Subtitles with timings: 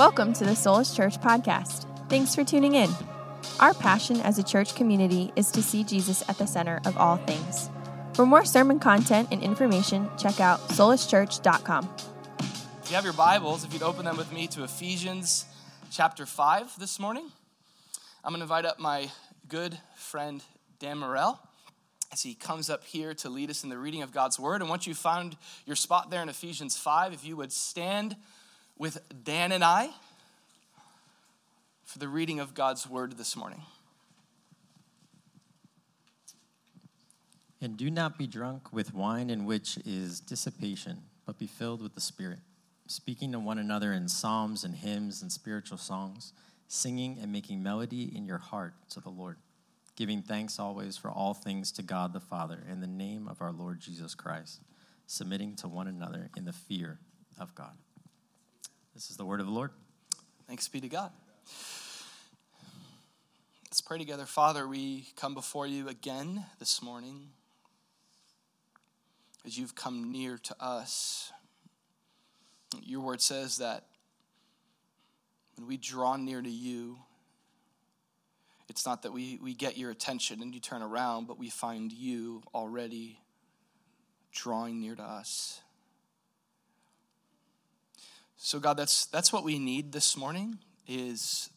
[0.00, 1.84] Welcome to the Soulish Church podcast.
[2.08, 2.88] Thanks for tuning in.
[3.60, 7.18] Our passion as a church community is to see Jesus at the center of all
[7.18, 7.68] things.
[8.14, 11.90] For more sermon content and information, check out soulischurch.com.
[12.38, 15.44] If you have your Bibles, if you'd open them with me to Ephesians
[15.90, 17.30] chapter 5 this morning,
[18.24, 19.10] I'm going to invite up my
[19.48, 20.42] good friend
[20.78, 21.38] Dan Morell
[22.10, 24.62] as he comes up here to lead us in the reading of God's Word.
[24.62, 28.16] And once you found your spot there in Ephesians 5, if you would stand
[28.80, 29.90] with Dan and I
[31.84, 33.60] for the reading of God's word this morning.
[37.60, 41.94] And do not be drunk with wine in which is dissipation, but be filled with
[41.94, 42.38] the Spirit,
[42.86, 46.32] speaking to one another in psalms and hymns and spiritual songs,
[46.66, 49.36] singing and making melody in your heart to the Lord,
[49.94, 53.52] giving thanks always for all things to God the Father in the name of our
[53.52, 54.62] Lord Jesus Christ,
[55.06, 56.98] submitting to one another in the fear
[57.38, 57.76] of God.
[58.94, 59.70] This is the word of the Lord.
[60.48, 61.12] Thanks be to God.
[63.66, 64.26] Let's pray together.
[64.26, 67.28] Father, we come before you again this morning
[69.46, 71.32] as you've come near to us.
[72.82, 73.84] Your word says that
[75.56, 76.98] when we draw near to you,
[78.68, 81.92] it's not that we, we get your attention and you turn around, but we find
[81.92, 83.20] you already
[84.32, 85.60] drawing near to us.
[88.42, 91.50] So God, that's that's what we need this morning is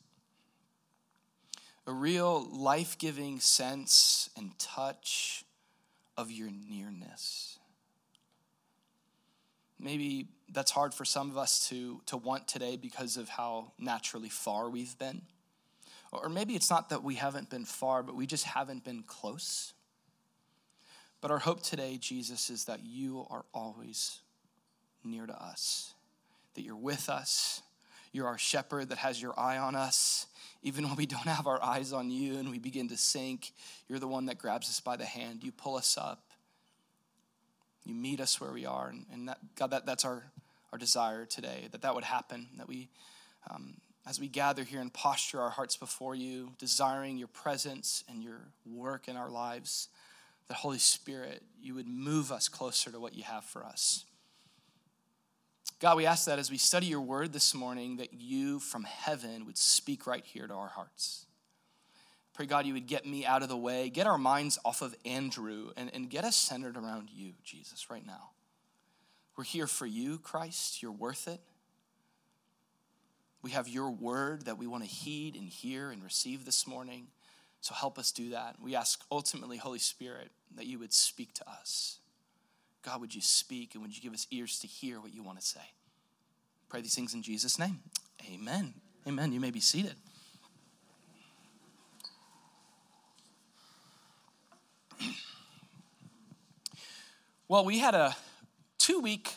[1.88, 5.46] a real life-giving sense and touch
[6.18, 7.58] of your nearness.
[9.80, 14.30] Maybe that's hard for some of us to, to want today because of how naturally
[14.30, 15.22] far we've been.
[16.12, 19.74] Or maybe it's not that we haven't been far, but we just haven't been close.
[21.22, 24.20] But our hope today, Jesus, is that you are always
[25.02, 25.94] near to us
[26.56, 27.62] that you're with us.
[28.12, 30.28] You're our shepherd that has your eye on us.
[30.62, 33.52] Even when we don't have our eyes on you and we begin to sink,
[33.88, 35.44] you're the one that grabs us by the hand.
[35.44, 36.24] You pull us up.
[37.84, 38.88] You meet us where we are.
[38.88, 40.24] And, and that, God, that, that's our,
[40.72, 42.88] our desire today, that that would happen, that we,
[43.50, 43.74] um,
[44.08, 48.40] as we gather here and posture our hearts before you, desiring your presence and your
[48.66, 49.90] work in our lives,
[50.48, 54.06] that Holy Spirit, you would move us closer to what you have for us.
[55.84, 59.46] God, we ask that as we study your word this morning, that you from heaven
[59.46, 61.26] would speak right here to our hearts.
[62.34, 64.96] Pray, God, you would get me out of the way, get our minds off of
[65.04, 68.30] Andrew, and, and get us centered around you, Jesus, right now.
[69.36, 70.82] We're here for you, Christ.
[70.82, 71.42] You're worth it.
[73.42, 77.08] We have your word that we want to heed and hear and receive this morning.
[77.60, 78.56] So help us do that.
[78.64, 82.00] We ask ultimately, Holy Spirit, that you would speak to us.
[82.84, 85.40] God, would you speak and would you give us ears to hear what you want
[85.40, 85.62] to say?
[86.68, 87.80] Pray these things in Jesus' name.
[88.34, 88.74] Amen.
[89.08, 89.32] Amen.
[89.32, 89.96] You may be seated.
[97.50, 98.16] Well, we had a
[98.80, 99.36] two week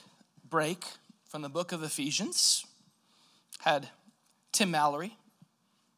[0.49, 0.85] break
[1.29, 2.65] from the book of Ephesians.
[3.59, 3.89] Had
[4.53, 5.19] Tim Mallory,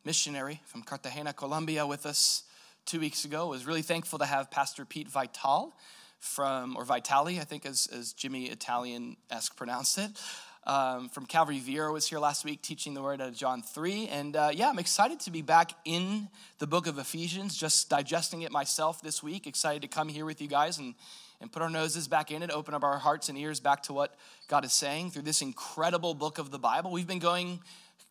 [0.05, 2.43] missionary from Cartagena, Colombia, with us
[2.87, 3.47] two weeks ago.
[3.47, 5.75] Was really thankful to have Pastor Pete Vital
[6.21, 10.11] from, or Vitali, I think as, as Jimmy Italian-esque pronounced it.
[10.69, 14.09] Um, from Calvary Vieira was here last week teaching the word out of John 3.
[14.09, 16.29] And uh, yeah, I'm excited to be back in
[16.59, 19.47] the book of Ephesians, just digesting it myself this week.
[19.47, 20.95] Excited to come here with you guys and,
[21.41, 23.95] and put our noses back in it, open up our hearts and ears back to
[23.95, 24.15] what
[24.47, 26.91] God is saying through this incredible book of the Bible.
[26.91, 27.61] We've been going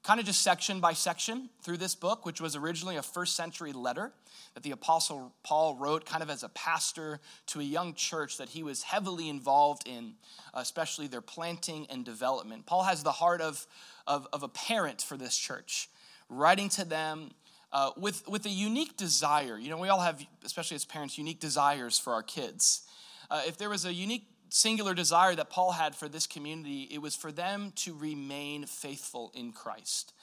[0.08, 3.74] kind of just section by section through this book, which was originally a first century
[3.74, 4.14] letter
[4.54, 8.48] that the Apostle Paul wrote kind of as a pastor to a young church that
[8.48, 10.14] he was heavily involved in,
[10.54, 12.66] especially their planting and development.
[12.66, 13.68] Paul has the heart of,
[14.08, 15.90] of, of a parent for this church,
[16.30, 17.32] writing to them.
[17.74, 19.58] Uh, with, with a unique desire.
[19.58, 22.88] You know, we all have, especially as parents, unique desires for our kids.
[23.30, 27.02] Uh, if there was a unique singular desire that Paul had for this community, it
[27.02, 30.14] was for them to remain faithful in Christ.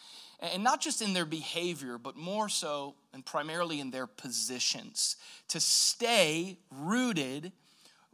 [0.40, 5.16] And not just in their behavior, but more so and primarily in their positions,
[5.48, 7.52] to stay rooted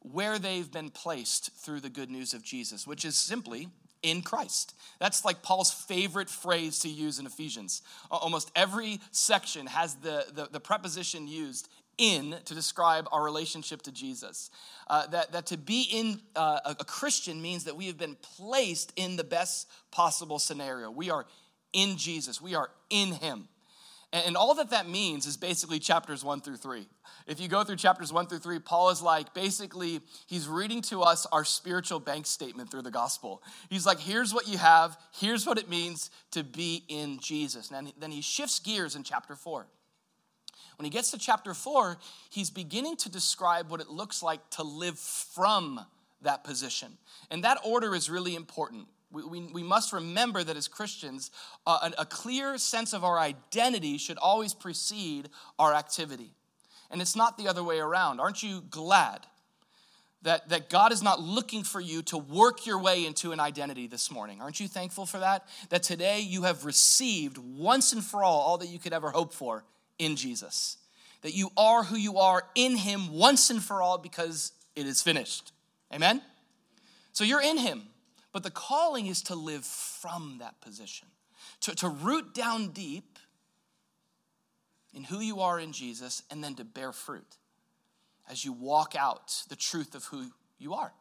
[0.00, 3.68] where they've been placed through the good news of Jesus, which is simply
[4.02, 4.74] in Christ.
[4.98, 7.82] That's like Paul's favorite phrase to use in Ephesians.
[8.10, 11.68] Almost every section has the, the, the preposition used
[12.00, 14.50] in to describe our relationship to Jesus.
[14.88, 18.92] Uh, that, that to be in uh, a Christian means that we have been placed
[18.96, 20.90] in the best possible scenario.
[20.90, 21.26] We are
[21.72, 23.48] in Jesus, we are in Him.
[24.12, 26.88] And all that that means is basically chapters one through three.
[27.28, 31.02] If you go through chapters one through three, Paul is like basically, he's reading to
[31.02, 33.40] us our spiritual bank statement through the gospel.
[33.68, 37.70] He's like, here's what you have, here's what it means to be in Jesus.
[37.70, 39.68] And then he shifts gears in chapter four.
[40.80, 41.98] When he gets to chapter four,
[42.30, 45.78] he's beginning to describe what it looks like to live from
[46.22, 46.96] that position.
[47.30, 48.86] And that order is really important.
[49.12, 51.32] We, we, we must remember that as Christians,
[51.66, 55.28] uh, a, a clear sense of our identity should always precede
[55.58, 56.32] our activity.
[56.90, 58.18] And it's not the other way around.
[58.18, 59.26] Aren't you glad
[60.22, 63.86] that, that God is not looking for you to work your way into an identity
[63.86, 64.40] this morning?
[64.40, 65.46] Aren't you thankful for that?
[65.68, 69.34] That today you have received once and for all all that you could ever hope
[69.34, 69.62] for
[70.00, 70.78] in Jesus.
[71.22, 75.02] That you are who you are in Him once and for all because it is
[75.02, 75.52] finished.
[75.92, 76.22] Amen?
[77.12, 77.82] So you're in Him.
[78.32, 81.08] But the calling is to live from that position,
[81.62, 83.18] to, to root down deep
[84.94, 87.36] in who you are in Jesus, and then to bear fruit
[88.28, 90.26] as you walk out the truth of who
[90.58, 90.92] you are.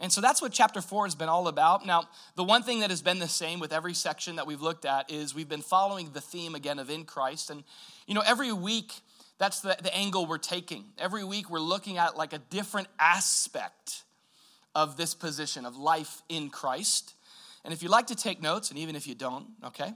[0.00, 1.84] And so that's what chapter four has been all about.
[1.84, 4.86] Now, the one thing that has been the same with every section that we've looked
[4.86, 7.50] at is we've been following the theme again of in Christ.
[7.50, 7.64] And,
[8.06, 8.94] you know, every week,
[9.36, 10.84] that's the, the angle we're taking.
[10.98, 14.04] Every week, we're looking at like a different aspect
[14.74, 17.14] of this position of life in Christ.
[17.64, 19.92] And if you like to take notes, and even if you don't, okay,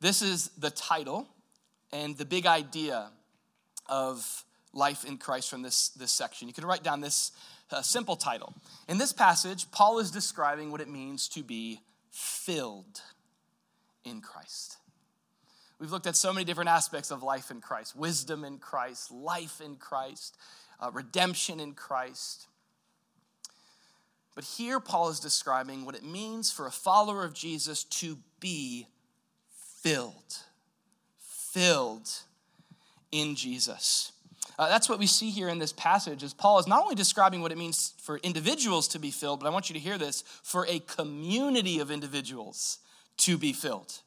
[0.00, 1.28] this is the title
[1.92, 3.10] and the big idea
[3.88, 6.48] of life in Christ from this, this section.
[6.48, 7.32] You can write down this
[7.70, 8.54] uh, simple title.
[8.88, 11.80] In this passage, Paul is describing what it means to be
[12.10, 13.02] filled
[14.04, 14.78] in Christ.
[15.78, 19.60] We've looked at so many different aspects of life in Christ wisdom in Christ, life
[19.60, 20.36] in Christ,
[20.80, 22.46] uh, redemption in Christ.
[24.34, 28.86] But here, Paul is describing what it means for a follower of Jesus to be
[29.82, 30.38] filled.
[31.18, 32.08] Filled
[33.10, 34.12] in Jesus.
[34.58, 37.40] Uh, that's what we see here in this passage is paul is not only describing
[37.40, 40.22] what it means for individuals to be filled but i want you to hear this
[40.42, 42.78] for a community of individuals
[43.16, 44.00] to be filled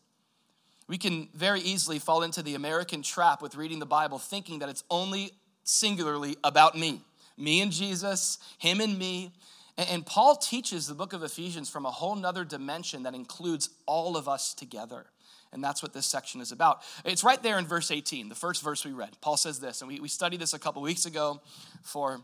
[0.88, 4.69] we can very easily fall into the american trap with reading the bible thinking that
[4.69, 5.31] it's only
[5.63, 7.01] singularly about me
[7.38, 9.31] me and jesus him and me
[9.77, 14.18] and Paul teaches the book of Ephesians from a whole nother dimension that includes all
[14.18, 15.06] of us together.
[15.53, 16.81] And that's what this section is about.
[17.03, 19.18] It's right there in verse 18, the first verse we read.
[19.19, 21.42] Paul says this, and we, we studied this a couple weeks ago
[21.83, 22.21] for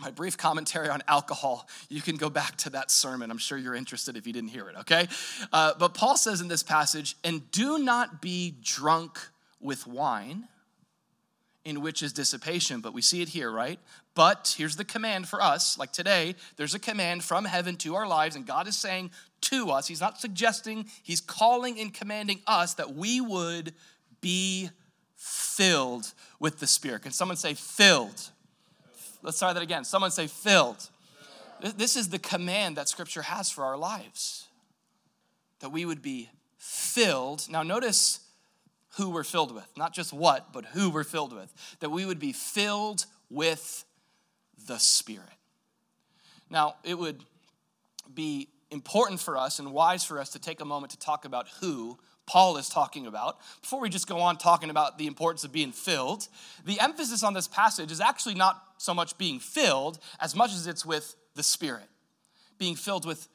[0.00, 1.68] my brief commentary on alcohol.
[1.88, 3.30] You can go back to that sermon.
[3.30, 5.08] I'm sure you're interested if you didn't hear it, okay?
[5.52, 9.18] Uh, but Paul says in this passage, and do not be drunk
[9.60, 10.48] with wine
[11.64, 13.80] in which is dissipation, but we see it here, right?
[14.16, 15.78] But here's the command for us.
[15.78, 19.10] Like today, there's a command from heaven to our lives, and God is saying
[19.42, 23.74] to us, He's not suggesting, He's calling and commanding us that we would
[24.22, 24.70] be
[25.16, 27.02] filled with the Spirit.
[27.02, 28.30] Can someone say filled?
[29.22, 29.84] Let's try that again.
[29.84, 30.88] Someone say filled.
[31.76, 34.48] This is the command that Scripture has for our lives
[35.60, 37.50] that we would be filled.
[37.50, 38.20] Now, notice
[38.96, 39.66] who we're filled with.
[39.76, 41.52] Not just what, but who we're filled with.
[41.80, 43.84] That we would be filled with
[44.66, 45.24] the Spirit.
[46.50, 47.24] Now, it would
[48.12, 51.48] be important for us and wise for us to take a moment to talk about
[51.60, 53.38] who Paul is talking about.
[53.60, 56.28] Before we just go on talking about the importance of being filled,
[56.64, 60.66] the emphasis on this passage is actually not so much being filled as much as
[60.66, 61.88] it's with the Spirit.
[62.58, 63.28] Being filled with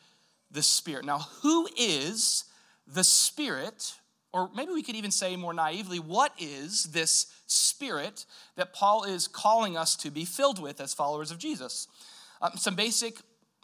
[0.52, 1.06] the Spirit.
[1.06, 2.44] Now, who is
[2.86, 3.94] the Spirit
[4.34, 9.28] or maybe we could even say more naively, what is this spirit that Paul is
[9.28, 11.88] calling us to be filled with as followers of Jesus?
[12.42, 13.18] Um, some basic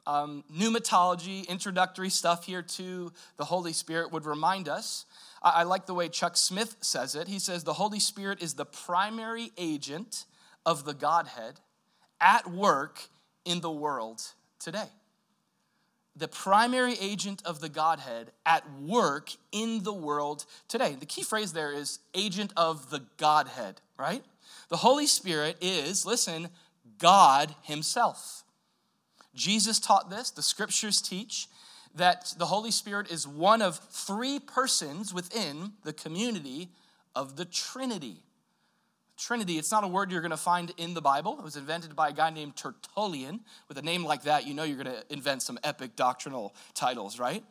[0.05, 5.05] um, pneumatology, introductory stuff here to the Holy Spirit would remind us.
[5.41, 7.27] I, I like the way Chuck Smith says it.
[7.27, 10.25] He says, The Holy Spirit is the primary agent
[10.65, 11.59] of the Godhead
[12.19, 13.03] at work
[13.45, 14.21] in the world
[14.59, 14.89] today
[16.17, 20.95] the primary agent of the Godhead at work in the world today.
[20.99, 24.23] The key phrase there is agent of the Godhead, right?
[24.69, 26.49] The Holy Spirit is, listen,
[26.97, 28.43] God Himself.
[29.35, 31.47] Jesus taught this, the scriptures teach
[31.95, 36.69] that the Holy Spirit is one of three persons within the community
[37.15, 38.23] of the Trinity.
[39.17, 41.37] Trinity, it's not a word you're going to find in the Bible.
[41.39, 43.41] It was invented by a guy named Tertullian.
[43.67, 47.19] With a name like that, you know you're going to invent some epic doctrinal titles,
[47.19, 47.43] right?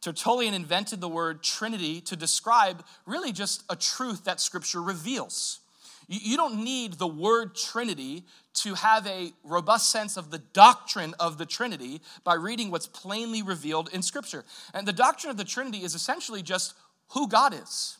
[0.00, 5.60] Tertullian invented the word Trinity to describe really just a truth that Scripture reveals.
[6.08, 8.24] You don't need the word Trinity
[8.54, 13.42] to have a robust sense of the doctrine of the Trinity by reading what's plainly
[13.42, 14.44] revealed in Scripture.
[14.74, 16.74] And the doctrine of the Trinity is essentially just
[17.10, 17.98] who God is.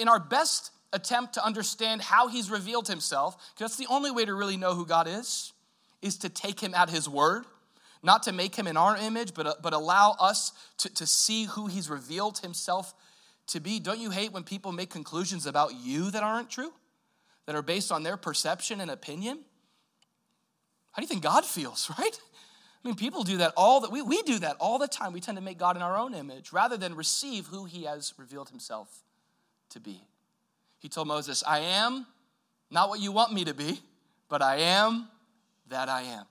[0.00, 4.24] In our best attempt to understand how he's revealed himself, because that's the only way
[4.24, 5.52] to really know who God is,
[6.00, 7.44] is to take him at his word,
[8.02, 11.44] not to make him in our image, but, uh, but allow us to, to see
[11.44, 12.94] who he's revealed himself
[13.48, 13.78] to be.
[13.78, 16.72] Don't you hate when people make conclusions about you that aren't true,
[17.46, 19.38] that are based on their perception and opinion?
[20.92, 22.20] How do you think God feels, right?
[22.84, 25.12] I mean, people do that all that we, we do that all the time.
[25.12, 28.12] We tend to make God in our own image rather than receive who he has
[28.18, 29.04] revealed himself
[29.70, 30.02] to be.
[30.82, 32.06] He told Moses, I am
[32.70, 33.80] not what you want me to be,
[34.28, 35.08] but I am
[35.68, 36.26] that I am.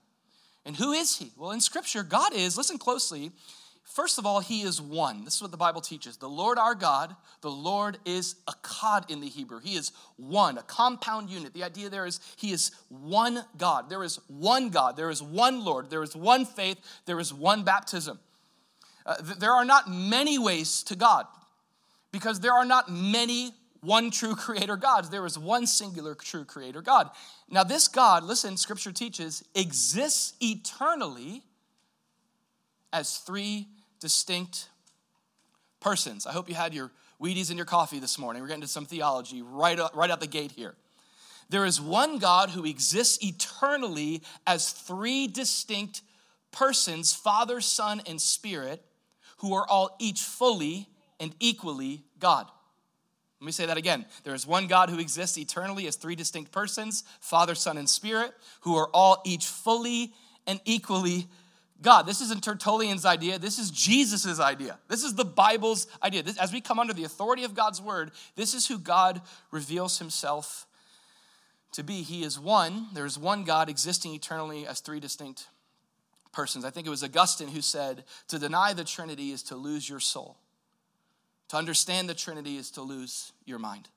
[0.65, 1.31] And who is he?
[1.35, 3.31] Well, in scripture, God is, listen closely,
[3.91, 5.25] First of all, he is one.
[5.25, 6.15] This is what the Bible teaches.
[6.15, 9.59] The Lord our God, the Lord is echad in the Hebrew.
[9.59, 11.53] He is one, a compound unit.
[11.53, 13.89] The idea there is he is one God.
[13.89, 14.95] There is one God.
[14.95, 15.89] There is one Lord.
[15.89, 16.77] There is one faith.
[17.05, 18.19] There is one baptism.
[19.05, 21.25] Uh, th- there are not many ways to God
[22.13, 23.51] because there are not many
[23.81, 25.09] one true creator gods.
[25.09, 27.09] There is one singular true creator God.
[27.49, 31.43] Now, this God, listen, scripture teaches, exists eternally
[32.93, 33.67] as three
[33.99, 34.69] distinct
[35.79, 36.25] persons.
[36.25, 38.41] I hope you had your Wheaties in your coffee this morning.
[38.41, 40.73] We're getting to some theology right, right out the gate here.
[41.49, 46.01] There is one God who exists eternally as three distinct
[46.51, 48.83] persons Father, Son, and Spirit,
[49.37, 50.87] who are all each fully
[51.19, 52.47] and equally God.
[53.41, 54.05] Let me say that again.
[54.23, 58.33] There is one God who exists eternally as three distinct persons Father, Son, and Spirit,
[58.61, 60.13] who are all each fully
[60.45, 61.27] and equally
[61.81, 62.05] God.
[62.05, 63.39] This isn't Tertullian's idea.
[63.39, 64.77] This is Jesus' idea.
[64.87, 66.21] This is the Bible's idea.
[66.21, 69.97] This, as we come under the authority of God's word, this is who God reveals
[69.97, 70.67] himself
[71.71, 72.03] to be.
[72.03, 72.89] He is one.
[72.93, 75.47] There is one God existing eternally as three distinct
[76.31, 76.63] persons.
[76.63, 79.99] I think it was Augustine who said, To deny the Trinity is to lose your
[79.99, 80.37] soul,
[81.51, 83.89] to understand the Trinity is to lose your mind.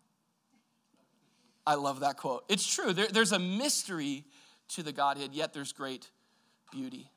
[1.64, 2.42] I love that quote.
[2.48, 2.92] It's true.
[2.92, 4.24] There, there's a mystery
[4.70, 6.10] to the Godhead, yet there's great
[6.72, 7.08] beauty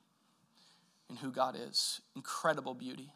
[1.09, 2.01] in who God is.
[2.15, 3.09] Incredible beauty.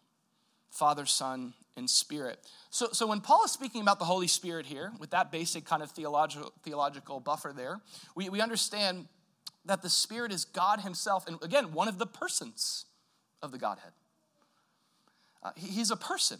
[0.71, 2.39] Father, Son, and Spirit.
[2.71, 5.83] So, so when Paul is speaking about the Holy Spirit here, with that basic kind
[5.83, 7.81] of theological, theological buffer there,
[8.15, 9.05] we, we understand
[9.65, 12.85] that the Spirit is God Himself, and again, one of the persons
[13.43, 13.91] of the Godhead.
[15.43, 16.39] Uh, he, he's a person.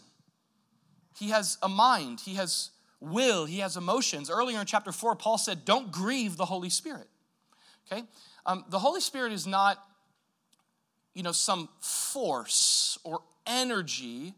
[1.18, 4.30] He has a mind, he has will, he has emotions.
[4.30, 7.08] Earlier in chapter 4, Paul said, Don't grieve the Holy Spirit.
[7.90, 8.04] Okay?
[8.46, 9.78] Um, the Holy Spirit is not
[11.14, 14.34] you know, some force or energy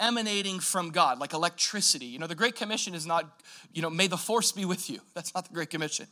[0.00, 2.06] emanating from God, like electricity.
[2.06, 3.42] You know, the Great Commission is not,
[3.72, 5.00] you know, may the force be with you.
[5.14, 6.06] That's not the Great Commission.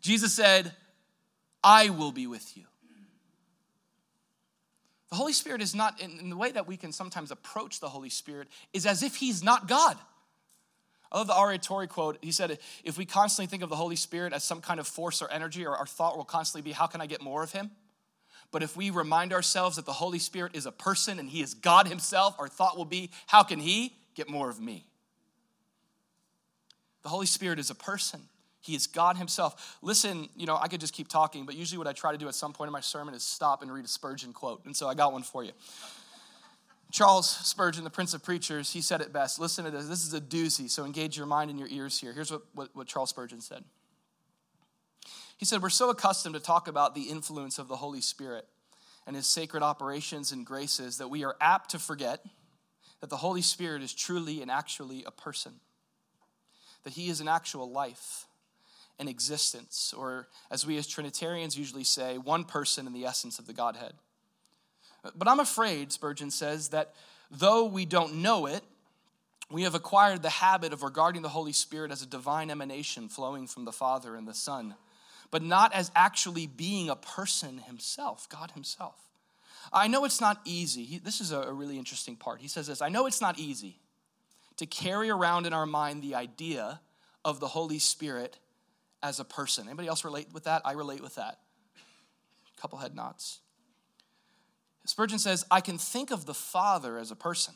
[0.00, 0.72] Jesus said,
[1.62, 2.64] I will be with you.
[5.16, 8.10] The Holy Spirit is not, in the way that we can sometimes approach the Holy
[8.10, 9.96] Spirit, is as if He's not God.
[11.10, 11.56] I love the R.A.
[11.56, 12.18] Torrey quote.
[12.20, 15.22] He said, If we constantly think of the Holy Spirit as some kind of force
[15.22, 17.70] or energy, or our thought will constantly be, How can I get more of Him?
[18.52, 21.54] But if we remind ourselves that the Holy Spirit is a person and He is
[21.54, 24.86] God Himself, our thought will be, how can He get more of me?
[27.04, 28.20] The Holy Spirit is a person.
[28.66, 29.78] He is God Himself.
[29.80, 32.28] Listen, you know, I could just keep talking, but usually what I try to do
[32.28, 34.64] at some point in my sermon is stop and read a Spurgeon quote.
[34.64, 35.52] And so I got one for you.
[36.92, 39.38] Charles Spurgeon, the Prince of Preachers, he said it best.
[39.38, 39.86] Listen to this.
[39.86, 42.12] This is a doozy, so engage your mind and your ears here.
[42.12, 43.64] Here's what, what, what Charles Spurgeon said
[45.36, 48.46] he said, We're so accustomed to talk about the influence of the Holy Spirit
[49.06, 52.24] and his sacred operations and graces that we are apt to forget
[53.00, 55.52] that the Holy Spirit is truly and actually a person,
[56.84, 58.25] that he is an actual life
[58.98, 63.46] and existence, or as we as Trinitarians usually say, one person in the essence of
[63.46, 63.92] the Godhead.
[65.14, 66.94] But I'm afraid, Spurgeon says, that
[67.30, 68.64] though we don't know it,
[69.50, 73.46] we have acquired the habit of regarding the Holy Spirit as a divine emanation flowing
[73.46, 74.74] from the Father and the Son
[75.30, 78.96] but not as actually being a person himself, God himself.
[79.72, 80.84] I know it's not easy.
[80.84, 82.40] He, this is a, a really interesting part.
[82.40, 83.80] He says this I know it's not easy
[84.56, 86.80] to carry around in our mind the idea
[87.24, 88.38] of the Holy Spirit
[89.06, 89.66] as a person.
[89.68, 90.62] Anybody else relate with that?
[90.64, 91.38] I relate with that.
[92.56, 93.40] A couple head nods.
[94.84, 97.54] Spurgeon says, I can think of the Father as a person.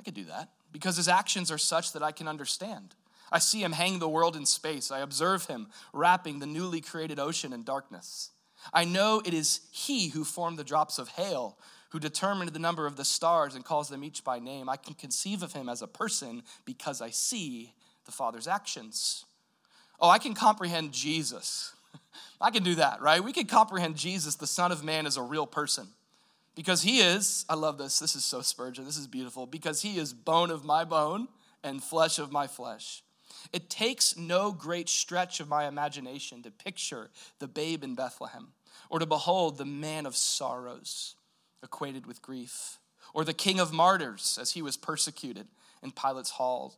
[0.00, 2.94] I could do that because his actions are such that I can understand.
[3.30, 4.90] I see him hang the world in space.
[4.90, 8.30] I observe him wrapping the newly created ocean in darkness.
[8.72, 11.58] I know it is he who formed the drops of hail,
[11.90, 14.68] who determined the number of the stars and calls them each by name.
[14.68, 17.74] I can conceive of him as a person because I see
[18.06, 19.26] the Father's actions.
[20.00, 21.74] Oh, I can comprehend Jesus.
[22.40, 23.22] I can do that, right?
[23.22, 25.88] We can comprehend Jesus, the Son of Man, as a real person.
[26.54, 29.98] Because he is, I love this, this is so Spurgeon, this is beautiful, because he
[29.98, 31.28] is bone of my bone
[31.62, 33.02] and flesh of my flesh.
[33.52, 38.48] It takes no great stretch of my imagination to picture the babe in Bethlehem,
[38.90, 41.14] or to behold the man of sorrows,
[41.62, 42.78] acquainted with grief,
[43.14, 45.46] or the king of martyrs as he was persecuted
[45.82, 46.74] in Pilate's hall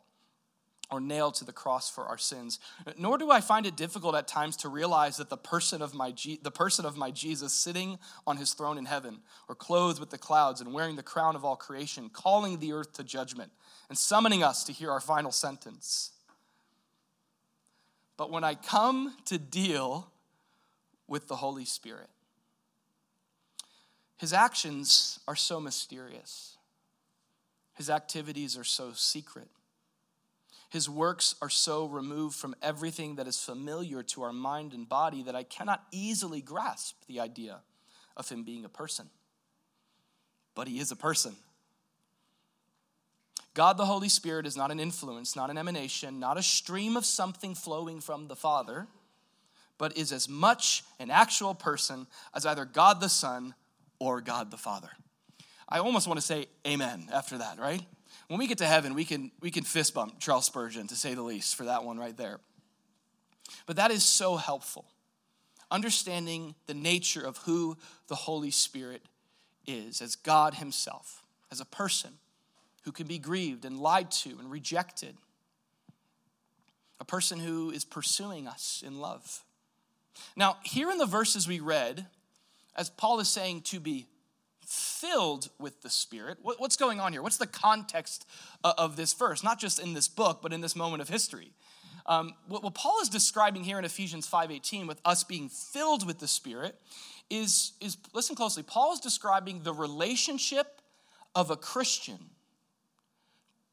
[0.91, 2.59] or nailed to the cross for our sins.
[2.99, 6.13] Nor do I find it difficult at times to realize that the person of my,
[6.43, 10.19] the person of my Jesus sitting on his throne in heaven, or clothed with the
[10.19, 13.53] clouds and wearing the crown of all creation, calling the earth to judgment
[13.89, 16.13] and summoning us to hear our final sentence.
[18.17, 20.11] But when I come to deal
[21.07, 22.11] with the Holy Spirit,
[24.17, 26.59] his actions are so mysterious.
[27.73, 29.49] His activities are so secret.
[30.71, 35.25] His works are so removed from everything that is familiar to our mind and body
[35.25, 37.61] that I cannot easily grasp the idea
[38.17, 39.11] of him being a person.
[40.55, 41.35] But he is a person.
[43.53, 47.05] God the Holy Spirit is not an influence, not an emanation, not a stream of
[47.05, 48.87] something flowing from the Father,
[49.77, 53.55] but is as much an actual person as either God the Son
[53.99, 54.91] or God the Father.
[55.69, 57.83] I almost want to say amen after that, right?
[58.29, 61.15] When we get to heaven, we can, we can fist bump Charles Spurgeon, to say
[61.15, 62.41] the least, for that one right there.
[63.67, 64.87] But that is so helpful.
[65.71, 67.77] Understanding the nature of who
[68.09, 69.03] the Holy Spirit
[69.67, 72.11] is as God Himself, as a person
[72.85, 75.17] who can be grieved and lied to and rejected,
[76.99, 79.45] a person who is pursuing us in love.
[80.37, 82.07] Now, here in the verses we read,
[82.77, 84.07] as Paul is saying to be
[84.71, 86.39] filled with the Spirit.
[86.43, 87.23] What's going on here?
[87.23, 88.25] What's the context
[88.63, 89.43] of this verse?
[89.43, 91.53] Not just in this book, but in this moment of history.
[92.07, 96.19] Um, what, what, Paul is describing here in Ephesians 5:18 with us being filled with
[96.19, 96.81] the Spirit
[97.29, 98.63] is, is listen closely.
[98.63, 100.81] Paul is describing the relationship
[101.35, 102.31] of a Christian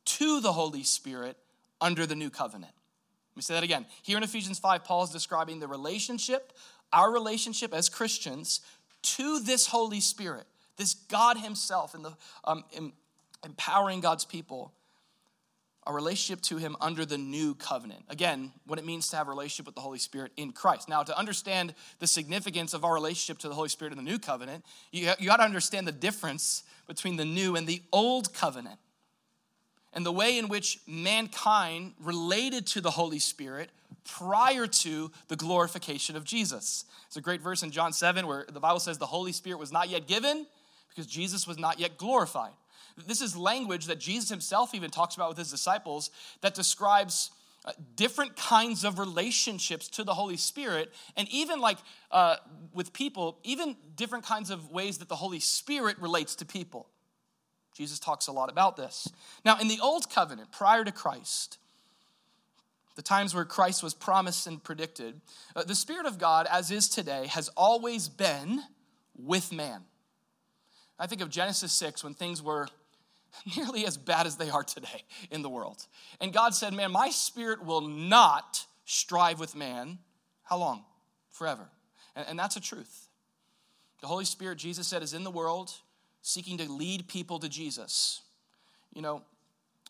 [0.05, 1.37] to the Holy Spirit
[1.79, 2.73] under the new covenant.
[3.31, 3.85] Let me say that again.
[4.01, 6.53] Here in Ephesians 5, Paul is describing the relationship,
[6.91, 8.61] our relationship as Christians,
[9.03, 10.47] to this Holy Spirit
[10.77, 12.63] this God Himself and the um,
[13.43, 14.73] empowering God's people,
[15.86, 18.04] a relationship to Him under the new covenant.
[18.10, 20.89] Again, what it means to have a relationship with the Holy Spirit in Christ.
[20.89, 24.19] Now, to understand the significance of our relationship to the Holy Spirit in the new
[24.19, 28.80] covenant, you, you got to understand the difference between the new and the old covenant
[29.93, 33.71] and the way in which mankind related to the Holy Spirit
[34.06, 36.86] prior to the glorification of Jesus.
[37.08, 39.71] It's a great verse in John 7 where the Bible says the Holy Spirit was
[39.71, 40.45] not yet given
[40.97, 42.53] because Jesus was not yet glorified.
[43.05, 46.10] This is language that Jesus himself even talks about with his disciples
[46.41, 47.29] that describes
[47.65, 51.77] uh, different kinds of relationships to the Holy Spirit, and even like
[52.12, 52.38] uh,
[52.73, 56.88] with people, even different kinds of ways that the Holy Spirit relates to people.
[57.75, 59.07] Jesus talks a lot about this.
[59.45, 61.60] Now, in the Old Covenant, prior to Christ,
[62.95, 65.21] the times where Christ was promised and predicted,
[65.55, 68.63] uh, the Spirit of God, as is today, has always been
[69.15, 69.83] with man.
[70.99, 72.67] I think of Genesis 6 when things were
[73.55, 75.86] nearly as bad as they are today in the world.
[76.19, 79.99] And God said, Man, my spirit will not strive with man.
[80.43, 80.83] How long?
[81.31, 81.69] Forever.
[82.15, 83.07] And, and that's a truth.
[84.01, 85.71] The Holy Spirit, Jesus said, is in the world
[86.21, 88.21] seeking to lead people to Jesus.
[88.93, 89.23] You know,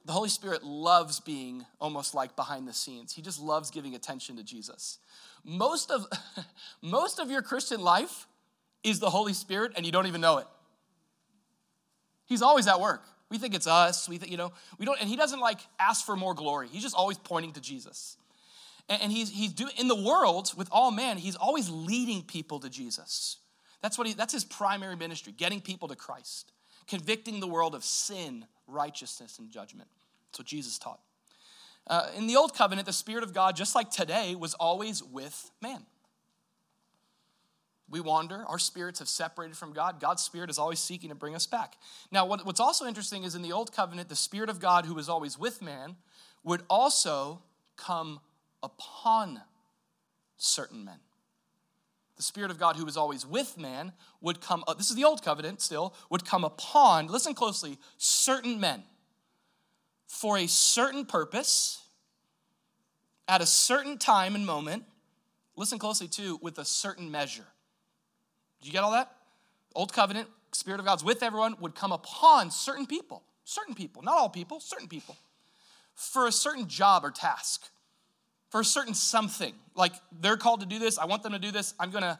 [0.06, 3.14] the Holy Spirit loves being almost like behind the scenes.
[3.14, 5.00] He just loves giving attention to Jesus.
[5.44, 6.06] Most of,
[6.82, 8.28] most of your Christian life
[8.84, 10.48] is the Holy Spirit, and you don't even know it.
[12.28, 13.04] He's always at work.
[13.30, 14.08] We think it's us.
[14.08, 16.68] We think, you know, we don't, and he doesn't like ask for more glory.
[16.72, 18.18] He's just always pointing to Jesus.
[18.88, 22.60] And, and he's, he's doing, in the world with all men, he's always leading people
[22.60, 23.38] to Jesus.
[23.82, 26.52] That's what he, that's his primary ministry, getting people to Christ,
[26.88, 29.90] convicting the world of sin, righteousness, and judgment.
[30.30, 31.00] That's what Jesus taught.
[31.86, 35.52] Uh, in the old covenant, the Spirit of God, just like today, was always with
[35.62, 35.86] man.
[37.90, 38.44] We wander.
[38.48, 40.02] Our spirits have separated from God.
[40.02, 41.78] God's spirit is always seeking to bring us back.
[42.12, 44.94] Now, what, what's also interesting is in the Old Covenant, the Spirit of God, who
[44.94, 45.96] was always with man,
[46.44, 47.42] would also
[47.78, 48.20] come
[48.62, 49.42] upon
[50.36, 51.00] certain men.
[52.18, 55.04] The Spirit of God, who was always with man, would come, uh, this is the
[55.06, 58.84] Old Covenant still, would come upon, listen closely, certain men
[60.08, 61.84] for a certain purpose,
[63.28, 64.84] at a certain time and moment,
[65.56, 67.46] listen closely too, with a certain measure.
[68.62, 69.12] Did you get all that?
[69.76, 74.18] Old covenant, Spirit of God's with everyone, would come upon certain people, certain people, not
[74.18, 75.16] all people, certain people,
[75.94, 77.70] for a certain job or task,
[78.50, 79.54] for a certain something.
[79.76, 82.20] Like they're called to do this, I want them to do this, I'm gonna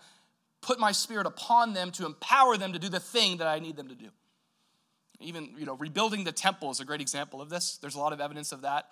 [0.62, 3.76] put my spirit upon them to empower them to do the thing that I need
[3.76, 4.10] them to do.
[5.20, 7.78] Even, you know, rebuilding the temple is a great example of this.
[7.78, 8.90] There's a lot of evidence of that.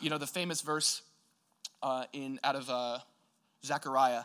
[0.00, 1.02] You know, the famous verse
[1.82, 2.98] uh, in out of uh,
[3.64, 4.22] Zechariah,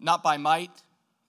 [0.00, 0.70] not by might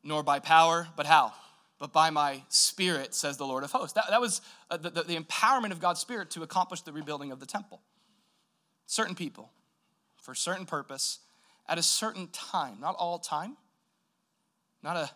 [0.08, 1.34] nor by power, but how?
[1.80, 3.94] But by my spirit, says the Lord of hosts.
[3.94, 4.42] That, that was
[4.72, 7.82] uh, the, the, the empowerment of God's spirit to accomplish the rebuilding of the temple.
[8.86, 9.52] Certain people,
[10.22, 11.20] for a certain purpose,
[11.68, 13.58] at a certain time, not all time,
[14.82, 15.10] not a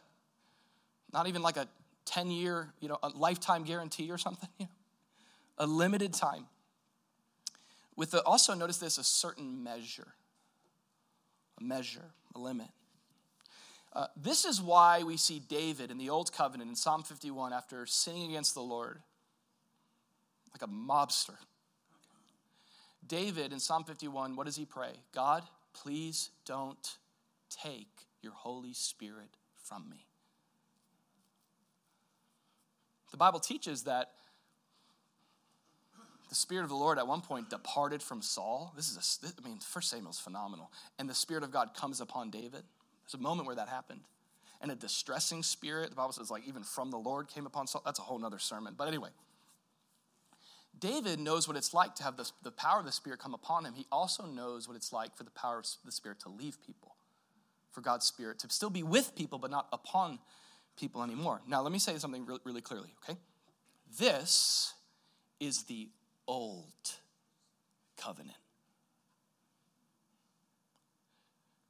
[1.13, 1.67] not even like a
[2.05, 4.71] 10 year, you know, a lifetime guarantee or something, you know,
[5.57, 6.45] a limited time.
[7.95, 10.07] With the, also notice this, a certain measure,
[11.59, 12.69] a measure, a limit.
[13.93, 17.85] Uh, this is why we see David in the Old Covenant in Psalm 51 after
[17.85, 18.99] sinning against the Lord,
[20.53, 21.35] like a mobster.
[23.05, 24.93] David in Psalm 51, what does he pray?
[25.13, 26.97] God, please don't
[27.49, 27.89] take
[28.21, 30.05] your Holy Spirit from me.
[33.11, 34.11] The Bible teaches that
[36.29, 38.71] the Spirit of the Lord at one point departed from Saul.
[38.73, 40.71] This is, a, I mean, First Samuel is phenomenal.
[40.97, 42.63] And the Spirit of God comes upon David.
[43.11, 44.01] There's a moment where that happened.
[44.61, 47.81] And a distressing spirit, the Bible says, like even from the Lord came upon Saul.
[47.83, 48.75] That's a whole other sermon.
[48.77, 49.09] But anyway,
[50.79, 53.65] David knows what it's like to have the, the power of the Spirit come upon
[53.65, 53.73] him.
[53.73, 56.95] He also knows what it's like for the power of the Spirit to leave people,
[57.71, 60.19] for God's Spirit to still be with people, but not upon
[60.79, 61.41] people anymore.
[61.47, 63.17] Now, let me say something really, really clearly, okay?
[63.99, 64.73] This
[65.39, 65.89] is the
[66.27, 66.65] old
[67.97, 68.37] covenant.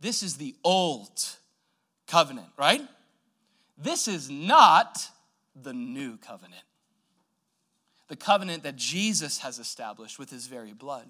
[0.01, 1.37] This is the old
[2.07, 2.81] covenant, right?
[3.77, 5.07] This is not
[5.55, 6.63] the new covenant.
[8.07, 11.07] The covenant that Jesus has established with his very blood.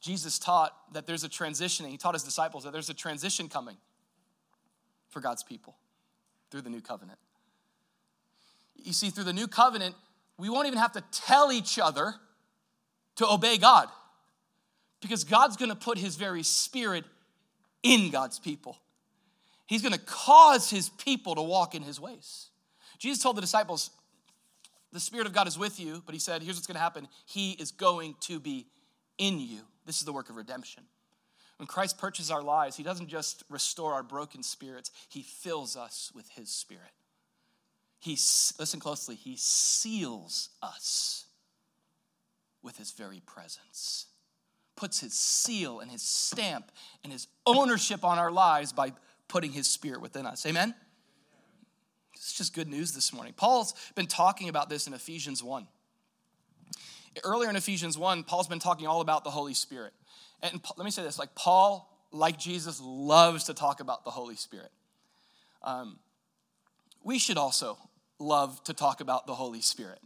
[0.00, 3.76] Jesus taught that there's a transition, he taught his disciples that there's a transition coming
[5.08, 5.76] for God's people
[6.50, 7.18] through the new covenant.
[8.76, 9.94] You see, through the new covenant,
[10.36, 12.14] we won't even have to tell each other
[13.16, 13.88] to obey God
[15.02, 17.04] because God's going to put his very spirit
[17.82, 18.78] in God's people.
[19.66, 22.48] He's going to cause his people to walk in his ways.
[22.98, 23.90] Jesus told the disciples,
[24.92, 27.08] The Spirit of God is with you, but he said, Here's what's going to happen
[27.26, 28.66] He is going to be
[29.18, 29.60] in you.
[29.84, 30.84] This is the work of redemption.
[31.58, 36.12] When Christ purchases our lives, He doesn't just restore our broken spirits, He fills us
[36.14, 36.92] with His Spirit.
[37.98, 38.12] He,
[38.58, 41.26] listen closely, He seals us
[42.62, 44.06] with His very presence,
[44.82, 46.72] puts His seal and His stamp
[47.04, 48.92] and His ownership on our lives by
[49.28, 50.44] putting His Spirit within us.
[50.44, 50.74] Amen?
[52.16, 53.32] It's just good news this morning.
[53.32, 55.68] Paul's been talking about this in Ephesians 1.
[57.22, 59.92] Earlier in Ephesians 1, Paul's been talking all about the Holy Spirit.
[60.42, 64.34] And let me say this like Paul, like Jesus, loves to talk about the Holy
[64.34, 64.72] Spirit.
[65.62, 66.00] Um,
[67.04, 67.78] we should also
[68.18, 70.00] love to talk about the Holy Spirit.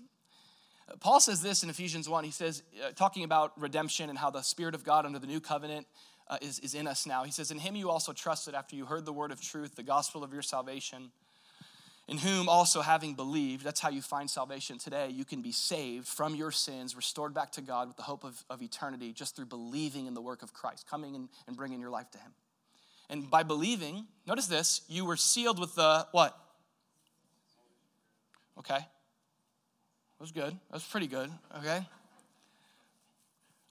[1.00, 2.24] Paul says this in Ephesians 1.
[2.24, 5.40] He says, uh, talking about redemption and how the Spirit of God under the new
[5.40, 5.86] covenant
[6.28, 7.24] uh, is, is in us now.
[7.24, 9.82] He says, In him you also trusted after you heard the word of truth, the
[9.82, 11.10] gospel of your salvation
[12.08, 16.06] in whom also having believed, that's how you find salvation today, you can be saved
[16.06, 19.46] from your sins, restored back to God with the hope of, of eternity just through
[19.46, 22.32] believing in the work of Christ, coming and, and bringing your life to Him.
[23.10, 26.36] And by believing, notice this, you were sealed with the what?
[28.58, 28.86] Okay.
[30.18, 30.52] Was good.
[30.52, 31.30] That was pretty good.
[31.58, 31.86] Okay.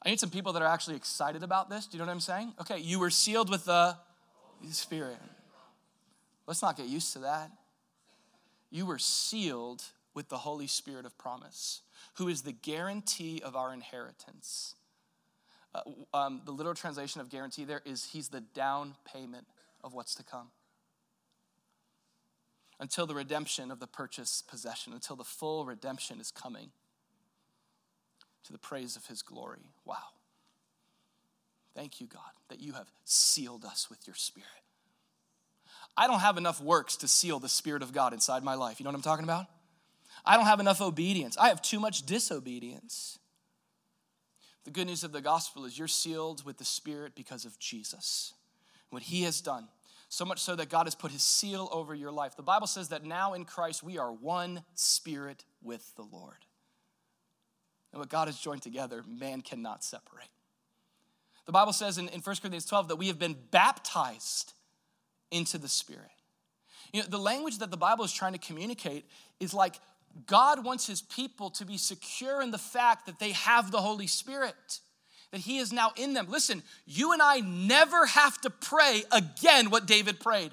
[0.04, 1.88] I need some people that are actually excited about this.
[1.88, 2.54] Do you know what I'm saying?
[2.62, 3.98] Okay, you were sealed with the
[4.70, 5.18] Spirit.
[6.46, 7.52] Let's not get used to that
[8.76, 11.82] you were sealed with the Holy Spirit of promise,
[12.16, 14.76] who is the guarantee of our inheritance.
[15.74, 15.82] Uh,
[16.14, 19.48] um, the literal translation of guarantee there is He's the down payment
[19.82, 20.48] of what's to come.
[22.80, 26.72] Until the redemption of the purchased possession, until the full redemption is coming
[28.44, 29.72] to the praise of His glory.
[29.86, 29.96] Wow.
[31.76, 34.50] Thank you, God, that you have sealed us with your Spirit.
[35.98, 38.80] I don't have enough works to seal the Spirit of God inside my life.
[38.80, 39.46] You know what I'm talking about?
[40.26, 41.38] I don't have enough obedience.
[41.38, 43.20] I have too much disobedience.
[44.64, 48.34] The good news of the gospel is you're sealed with the Spirit because of Jesus,
[48.90, 49.68] what He has done.
[50.10, 52.36] So much so that God has put His seal over your life.
[52.36, 56.46] The Bible says that now in Christ we are one spirit with the Lord.
[57.92, 60.30] And what God has joined together, man cannot separate.
[61.46, 64.54] The Bible says in, in 1 Corinthians 12 that we have been baptized
[65.32, 66.02] into the Spirit.
[66.92, 69.06] You know, the language that the Bible is trying to communicate
[69.40, 69.76] is like
[70.28, 74.08] God wants his people to be secure in the fact that they have the Holy
[74.08, 74.80] Spirit,
[75.36, 76.28] that he is now in them.
[76.30, 80.52] Listen, you and I never have to pray again what David prayed.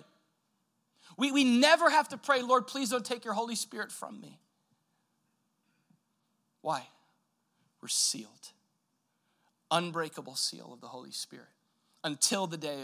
[1.17, 4.41] We, we never have to pray, Lord, please don't take your Holy Spirit from me.
[6.63, 6.83] Why?
[7.81, 8.51] We're sealed.
[9.71, 11.47] Unbreakable seal of the Holy Spirit
[12.03, 12.81] until the day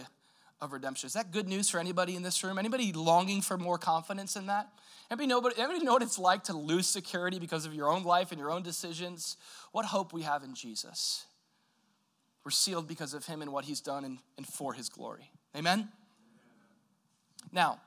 [0.61, 1.09] of redemption.
[1.09, 2.61] Is that good news for anybody in this room?
[2.61, 4.69] Anybody longing for more confidence in that?
[5.11, 8.31] Anybody know, anybody know what it's like to lose security because of your own life
[8.31, 9.37] and your own decisions?
[9.73, 11.25] What hope we have in Jesus.
[12.49, 15.31] We're sealed because of him and what he's done and, and for his glory.
[15.55, 15.91] Amen?
[17.53, 17.79] Now,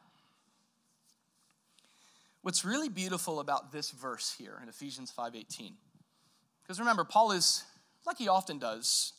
[2.43, 5.73] what's really beautiful about this verse here in Ephesians 5:18,
[6.61, 7.63] because remember, Paul is,
[8.05, 9.13] like he often does,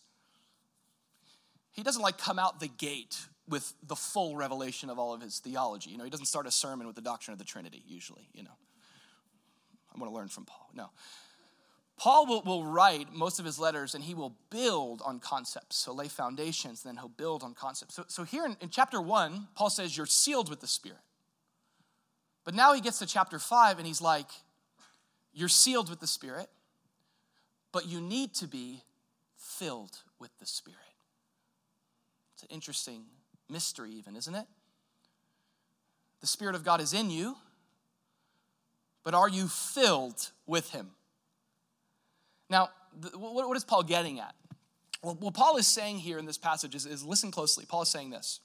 [1.73, 3.17] he doesn't like come out the gate
[3.49, 5.91] with the full revelation of all of his theology.
[5.91, 8.45] You know, he doesn't start a sermon with the doctrine of the Trinity, usually, you
[8.45, 8.57] know.
[9.93, 10.71] I want to learn from Paul.
[10.73, 10.91] No.
[12.03, 15.77] Paul will, will write most of his letters and he will build on concepts.
[15.77, 17.95] So lay foundations, then he'll build on concepts.
[17.95, 20.99] So, so here in, in chapter one, Paul says, You're sealed with the Spirit.
[22.43, 24.27] But now he gets to chapter five and he's like,
[25.33, 26.49] You're sealed with the Spirit,
[27.71, 28.83] but you need to be
[29.37, 30.81] filled with the Spirit.
[32.33, 33.05] It's an interesting
[33.49, 34.47] mystery, even, isn't it?
[36.21, 37.37] The Spirit of God is in you,
[39.05, 40.89] but are you filled with Him?
[42.53, 42.69] Now,
[43.17, 44.35] what is Paul getting at?
[45.03, 47.65] Well, what Paul is saying here in this passage is, is listen closely.
[47.67, 48.41] Paul is saying this.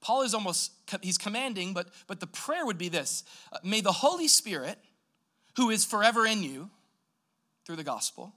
[0.00, 0.70] Paul is almost,
[1.02, 4.78] he's commanding, but, but the prayer would be this uh, May the Holy Spirit,
[5.56, 6.70] who is forever in you
[7.66, 8.32] through the gospel,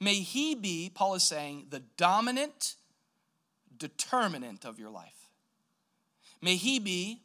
[0.00, 2.74] may he be, Paul is saying, the dominant
[3.78, 5.28] determinant of your life.
[6.42, 7.22] May he be,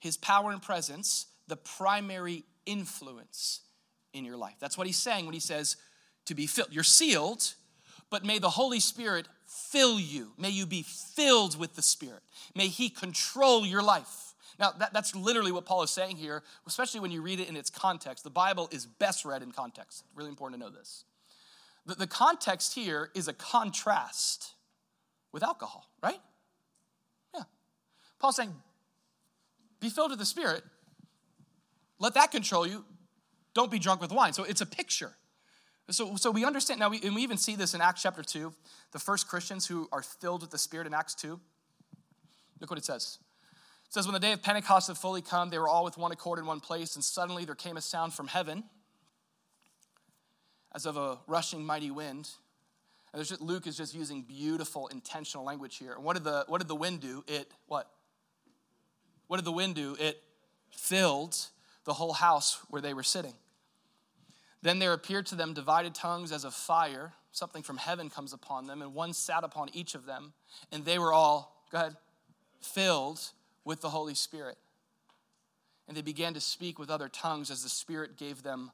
[0.00, 3.60] his power and presence, the primary influence
[4.12, 4.56] in your life.
[4.60, 5.76] That's what he's saying when he says
[6.26, 6.68] to be filled.
[6.72, 7.54] You're sealed,
[8.10, 10.32] but may the Holy Spirit fill you.
[10.38, 12.22] May you be filled with the Spirit.
[12.54, 14.34] May he control your life.
[14.58, 17.56] Now, that, that's literally what Paul is saying here, especially when you read it in
[17.56, 18.22] its context.
[18.22, 20.04] The Bible is best read in context.
[20.14, 21.04] Really important to know this.
[21.86, 24.52] The, the context here is a contrast
[25.32, 26.20] with alcohol, right?
[27.34, 27.42] Yeah.
[28.20, 28.54] Paul's saying,
[29.80, 30.62] be filled with the Spirit.
[31.98, 32.84] Let that control you.
[33.54, 34.32] Don't be drunk with wine.
[34.32, 35.12] So it's a picture.
[35.90, 38.52] So, so we understand now, we, and we even see this in Acts chapter 2.
[38.92, 41.38] The first Christians who are filled with the Spirit in Acts 2.
[42.60, 43.18] Look what it says.
[43.86, 46.10] It says, When the day of Pentecost had fully come, they were all with one
[46.10, 48.64] accord in one place, and suddenly there came a sound from heaven
[50.74, 52.30] as of a rushing mighty wind
[53.14, 55.92] and just, Luke is just using beautiful, intentional language here.
[55.92, 57.22] And what did the what did the wind do?
[57.28, 57.88] It what?
[59.28, 59.96] What did the wind do?
[60.00, 60.20] It
[60.72, 61.36] filled
[61.84, 63.34] the whole house where they were sitting.
[64.64, 67.12] Then there appeared to them divided tongues as of fire.
[67.32, 70.32] Something from heaven comes upon them, and one sat upon each of them,
[70.72, 71.96] and they were all, go ahead,
[72.62, 73.20] filled
[73.66, 74.56] with the Holy Spirit.
[75.86, 78.70] And they began to speak with other tongues as the Spirit gave them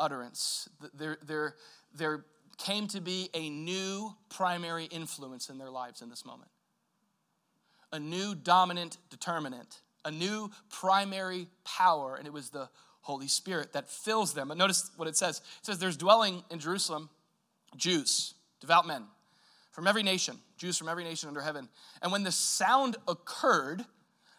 [0.00, 0.66] utterance.
[0.94, 1.56] There, their,
[1.94, 2.24] their
[2.56, 6.50] came to be a new primary influence in their lives in this moment.
[7.92, 12.70] A new dominant determinant, a new primary power, and it was the
[13.04, 14.48] Holy Spirit that fills them.
[14.48, 17.10] But notice what it says it says, There's dwelling in Jerusalem
[17.76, 19.04] Jews, devout men
[19.72, 21.68] from every nation, Jews from every nation under heaven.
[22.00, 23.84] And when the sound occurred,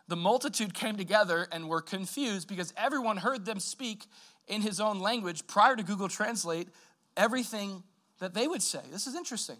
[0.07, 4.05] the multitude came together and were confused because everyone heard them speak
[4.47, 5.45] in his own language.
[5.45, 6.67] Prior to Google Translate,
[7.15, 7.83] everything
[8.19, 8.81] that they would say.
[8.91, 9.57] This is interesting.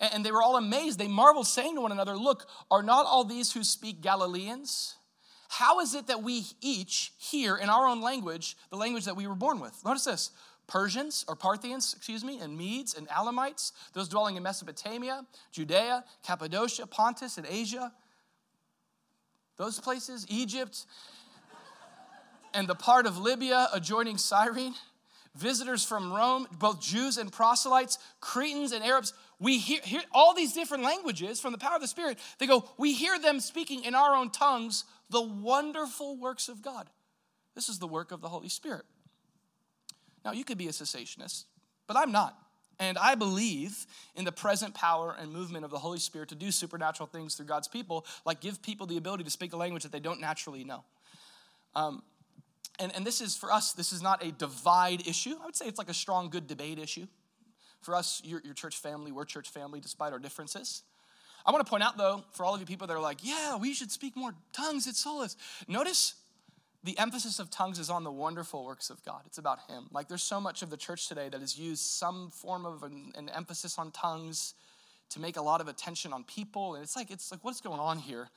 [0.00, 0.98] And they were all amazed.
[0.98, 4.97] They marveled, saying to one another, Look, are not all these who speak Galileans?
[5.48, 9.26] How is it that we each hear in our own language the language that we
[9.26, 9.82] were born with?
[9.84, 10.30] Notice this
[10.66, 16.86] Persians or Parthians, excuse me, and Medes and Elamites, those dwelling in Mesopotamia, Judea, Cappadocia,
[16.86, 17.92] Pontus, and Asia,
[19.56, 20.84] those places, Egypt,
[22.52, 24.74] and the part of Libya adjoining Cyrene
[25.34, 29.12] visitors from Rome, both Jews and proselytes, Cretans and Arabs.
[29.38, 32.18] We hear, hear, all these different languages from the power of the Spirit.
[32.38, 36.88] They go, we hear them speaking in our own tongues the wonderful works of God.
[37.54, 38.84] This is the work of the Holy Spirit.
[40.24, 41.44] Now, you could be a cessationist,
[41.86, 42.36] but I'm not.
[42.80, 46.50] And I believe in the present power and movement of the Holy Spirit to do
[46.50, 49.90] supernatural things through God's people, like give people the ability to speak a language that
[49.90, 50.84] they don't naturally know.
[51.74, 52.02] Um,
[52.78, 55.34] and, and this is for us, this is not a divide issue.
[55.42, 57.06] I would say it's like a strong, good debate issue.
[57.80, 60.82] For us, your, your church family, we're church family despite our differences.
[61.46, 63.56] I want to point out, though, for all of you people that are like, yeah,
[63.56, 65.36] we should speak more tongues, it's soulless.
[65.66, 66.14] Notice
[66.84, 69.22] the emphasis of tongues is on the wonderful works of God.
[69.26, 69.88] It's about Him.
[69.92, 73.12] Like there's so much of the church today that has used some form of an,
[73.16, 74.54] an emphasis on tongues
[75.10, 76.74] to make a lot of attention on people.
[76.74, 78.28] And it's like, it's like, what's going on here?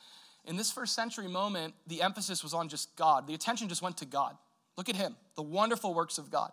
[0.45, 3.27] In this first century moment, the emphasis was on just God.
[3.27, 4.35] The attention just went to God.
[4.77, 6.51] Look at him, the wonderful works of God.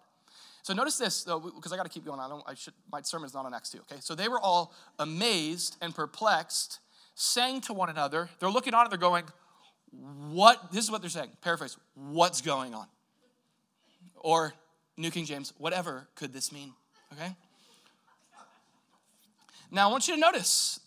[0.62, 2.20] So notice this, though, because I got to keep going.
[2.20, 2.42] I don't.
[2.46, 2.74] I should.
[2.92, 3.78] My sermon's not on Acts two.
[3.90, 4.00] Okay.
[4.00, 6.80] So they were all amazed and perplexed,
[7.14, 8.28] saying to one another.
[8.38, 9.24] They're looking on and they're going,
[9.90, 11.30] "What?" This is what they're saying.
[11.40, 11.76] Paraphrase.
[11.94, 12.86] What's going on?
[14.16, 14.52] Or
[14.96, 15.54] New King James.
[15.58, 16.74] Whatever could this mean?
[17.14, 17.34] Okay.
[19.70, 20.80] Now I want you to notice.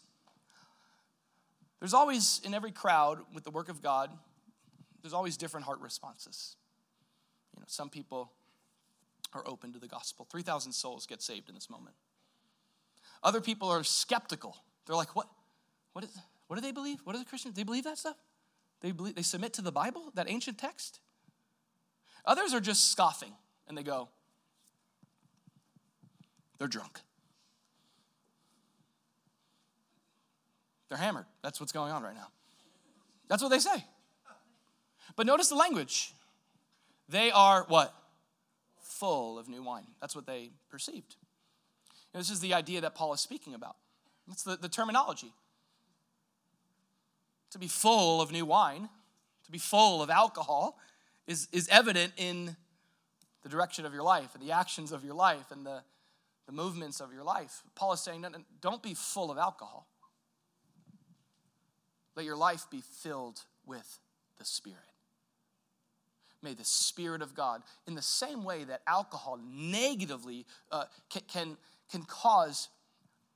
[1.79, 4.11] There's always in every crowd with the work of God.
[5.01, 6.55] There's always different heart responses.
[7.55, 8.31] You know, some people
[9.33, 10.27] are open to the gospel.
[10.29, 11.95] 3,000 souls get saved in this moment.
[13.23, 14.57] Other people are skeptical.
[14.85, 15.27] They're like, what?
[15.93, 16.17] What, is,
[16.47, 16.99] what do they believe?
[17.03, 17.55] What are the Christians?
[17.55, 18.17] They believe that stuff?
[18.81, 20.99] They, believe, they submit to the Bible, that ancient text?
[22.25, 23.33] Others are just scoffing
[23.67, 24.09] and they go,
[26.57, 26.99] they're drunk.
[30.89, 31.25] They're hammered.
[31.41, 32.27] That's what's going on right now.
[33.29, 33.85] That's what they say.
[35.15, 36.13] But notice the language.
[37.07, 37.93] They are what?
[39.01, 39.87] Full of new wine.
[39.99, 41.15] That's what they perceived.
[42.13, 43.75] this is the idea that Paul is speaking about.
[44.27, 45.33] That's the, the terminology.
[47.49, 48.89] To be full of new wine,
[49.45, 50.77] to be full of alcohol,
[51.25, 52.55] is, is evident in
[53.41, 55.81] the direction of your life and the actions of your life and the,
[56.45, 57.63] the movements of your life.
[57.73, 58.23] Paul is saying,
[58.61, 59.87] don't be full of alcohol.
[62.15, 63.97] Let your life be filled with
[64.37, 64.90] the Spirit.
[66.43, 71.57] May the Spirit of God, in the same way that alcohol negatively uh, can, can,
[71.91, 72.69] can cause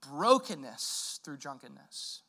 [0.02, 2.22] brokenness through drunkenness,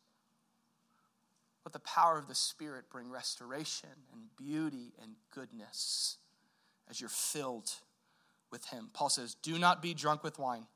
[1.65, 6.19] let the power of the Spirit bring restoration and beauty and goodness
[6.89, 7.71] as you're filled
[8.53, 8.91] with Him.
[8.93, 10.67] Paul says, Do not be drunk with wine,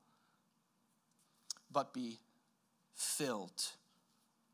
[1.70, 2.18] but be
[2.94, 3.62] filled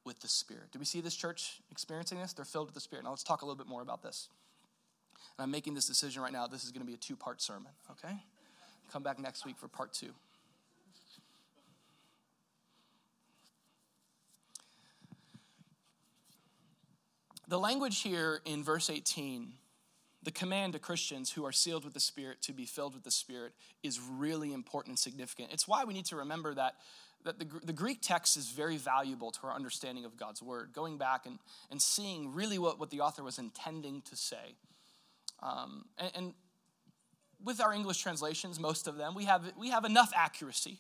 [0.05, 0.73] with the Spirit.
[0.73, 2.33] Do we see this church experiencing this?
[2.33, 3.05] They're filled with the Spirit.
[3.05, 4.29] Now let's talk a little bit more about this.
[5.39, 6.47] And I'm making this decision right now.
[6.47, 8.17] This is going to be a two part sermon, okay?
[8.93, 10.13] Come back next week for part two.
[17.49, 19.53] The language here in verse 18,
[20.25, 23.11] the command to Christians who are sealed with the Spirit to be filled with the
[23.13, 23.53] Spirit,
[23.85, 25.53] is really important and significant.
[25.53, 26.75] It's why we need to remember that,
[27.25, 30.99] that the, the Greek text is very valuable to our understanding of God's Word, going
[30.99, 31.39] back and,
[31.71, 34.57] and seeing really what, what the author was intending to say.
[35.43, 36.35] Um, and, and
[37.45, 40.79] with our English translations, most of them, we have, we have enough accuracy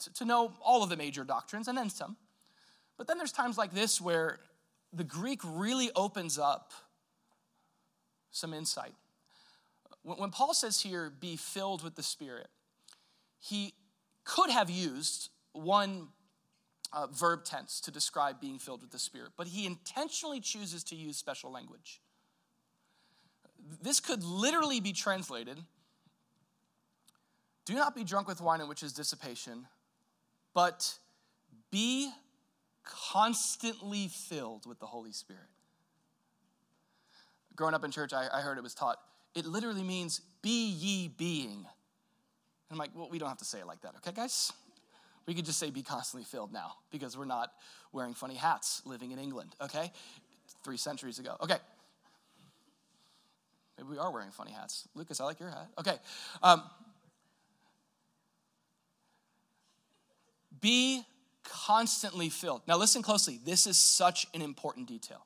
[0.00, 2.16] to, to know all of the major doctrines and then some.
[2.96, 4.40] But then there's times like this where
[4.92, 6.72] the Greek really opens up
[8.30, 8.94] some insight.
[10.02, 12.48] When Paul says here, be filled with the Spirit,
[13.38, 13.74] he
[14.24, 16.08] could have used one
[16.92, 20.96] uh, verb tense to describe being filled with the Spirit, but he intentionally chooses to
[20.96, 22.00] use special language
[23.82, 25.58] this could literally be translated
[27.68, 29.66] do not be drunk with wine in which is dissipation,
[30.54, 30.96] but
[31.70, 32.10] be
[32.82, 35.42] constantly filled with the Holy Spirit.
[37.54, 38.96] Growing up in church, I, I heard it was taught,
[39.34, 41.58] it literally means be ye being.
[41.58, 41.66] And
[42.70, 44.50] I'm like, well, we don't have to say it like that, okay, guys?
[45.26, 47.52] We could just say be constantly filled now because we're not
[47.92, 49.92] wearing funny hats living in England, okay?
[50.64, 51.36] Three centuries ago.
[51.42, 51.58] Okay.
[53.78, 54.88] Maybe we are wearing funny hats.
[54.94, 55.68] Lucas, I like your hat.
[55.78, 55.96] Okay.
[56.42, 56.62] Um,
[60.60, 61.04] be
[61.44, 62.62] constantly filled.
[62.66, 63.38] Now, listen closely.
[63.44, 65.24] This is such an important detail.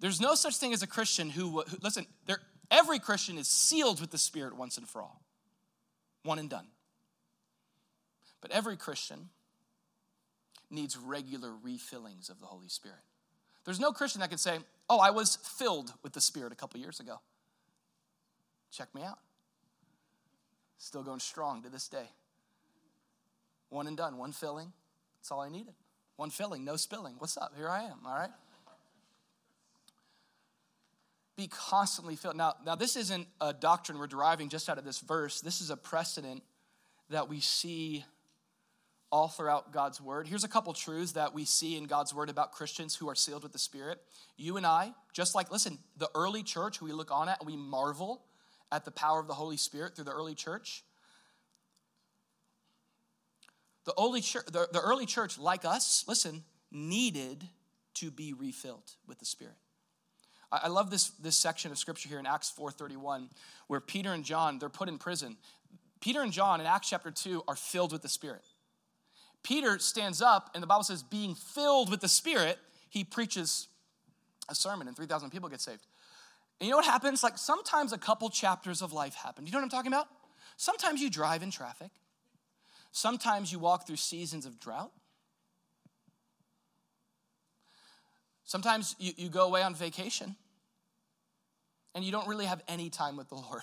[0.00, 2.40] There's no such thing as a Christian who, who listen, there,
[2.72, 5.22] every Christian is sealed with the Spirit once and for all,
[6.24, 6.66] one and done.
[8.40, 9.28] But every Christian
[10.68, 12.98] needs regular refillings of the Holy Spirit.
[13.64, 16.80] There's no Christian that can say, Oh, I was filled with the Spirit a couple
[16.80, 17.20] years ago.
[18.70, 19.18] Check me out.
[20.78, 22.08] Still going strong to this day.
[23.68, 24.72] One and done, one filling.
[25.18, 25.74] That's all I needed.
[26.16, 27.14] One filling, no spilling.
[27.18, 27.52] What's up?
[27.56, 28.30] Here I am, all right?
[31.36, 32.36] Be constantly filled.
[32.36, 35.40] Now, now this isn't a doctrine we're deriving just out of this verse.
[35.40, 36.42] This is a precedent
[37.08, 38.04] that we see
[39.12, 40.26] all throughout God's word.
[40.26, 43.42] Here's a couple truths that we see in God's word about Christians who are sealed
[43.42, 44.00] with the Spirit.
[44.38, 47.54] You and I, just like, listen, the early church we look on at and we
[47.54, 48.22] marvel
[48.72, 50.82] at the power of the Holy Spirit through the early church.
[53.84, 57.44] The early church, the, the early church like us, listen, needed
[57.94, 59.56] to be refilled with the Spirit.
[60.50, 63.28] I, I love this, this section of scripture here in Acts 4.31
[63.66, 65.36] where Peter and John, they're put in prison.
[66.00, 68.42] Peter and John in Acts chapter 2 are filled with the Spirit.
[69.42, 73.68] Peter stands up, and the Bible says, being filled with the Spirit, he preaches
[74.48, 75.86] a sermon, and 3,000 people get saved.
[76.60, 77.24] And you know what happens?
[77.24, 79.46] Like sometimes a couple chapters of life happen.
[79.46, 80.06] You know what I'm talking about?
[80.56, 81.90] Sometimes you drive in traffic.
[82.92, 84.92] Sometimes you walk through seasons of drought.
[88.44, 90.36] Sometimes you, you go away on vacation
[91.94, 93.62] and you don't really have any time with the Lord.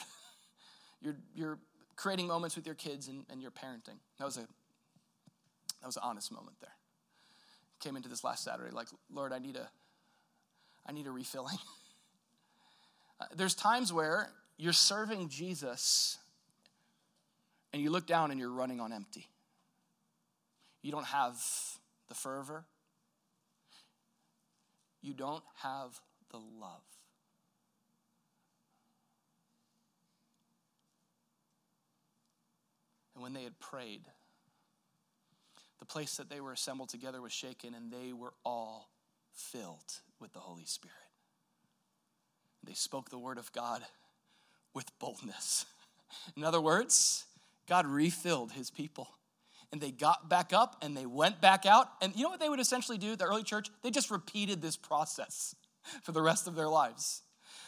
[1.01, 1.59] you're, you're
[1.95, 3.99] creating moments with your kids and, and your parenting.
[4.17, 4.47] That was, a,
[5.82, 6.71] that was an honest moment there.
[7.80, 9.69] Came into this last Saturday like, Lord, I need a,
[10.86, 11.57] I need a refilling.
[13.21, 16.17] Uh, there's times where you're serving Jesus
[17.73, 19.27] and you look down and you're running on empty.
[20.82, 21.36] You don't have
[22.07, 22.63] the fervor,
[25.01, 25.99] you don't have
[26.32, 26.82] the love.
[33.13, 34.03] And when they had prayed,
[35.80, 38.89] the place that they were assembled together was shaken, and they were all
[39.34, 40.95] filled with the Holy Spirit.
[42.63, 43.82] They spoke the word of God
[44.73, 45.65] with boldness.
[46.36, 47.25] In other words,
[47.67, 49.07] God refilled his people.
[49.71, 51.88] And they got back up and they went back out.
[52.01, 53.69] And you know what they would essentially do, the early church?
[53.84, 55.55] They just repeated this process
[56.03, 57.21] for the rest of their lives.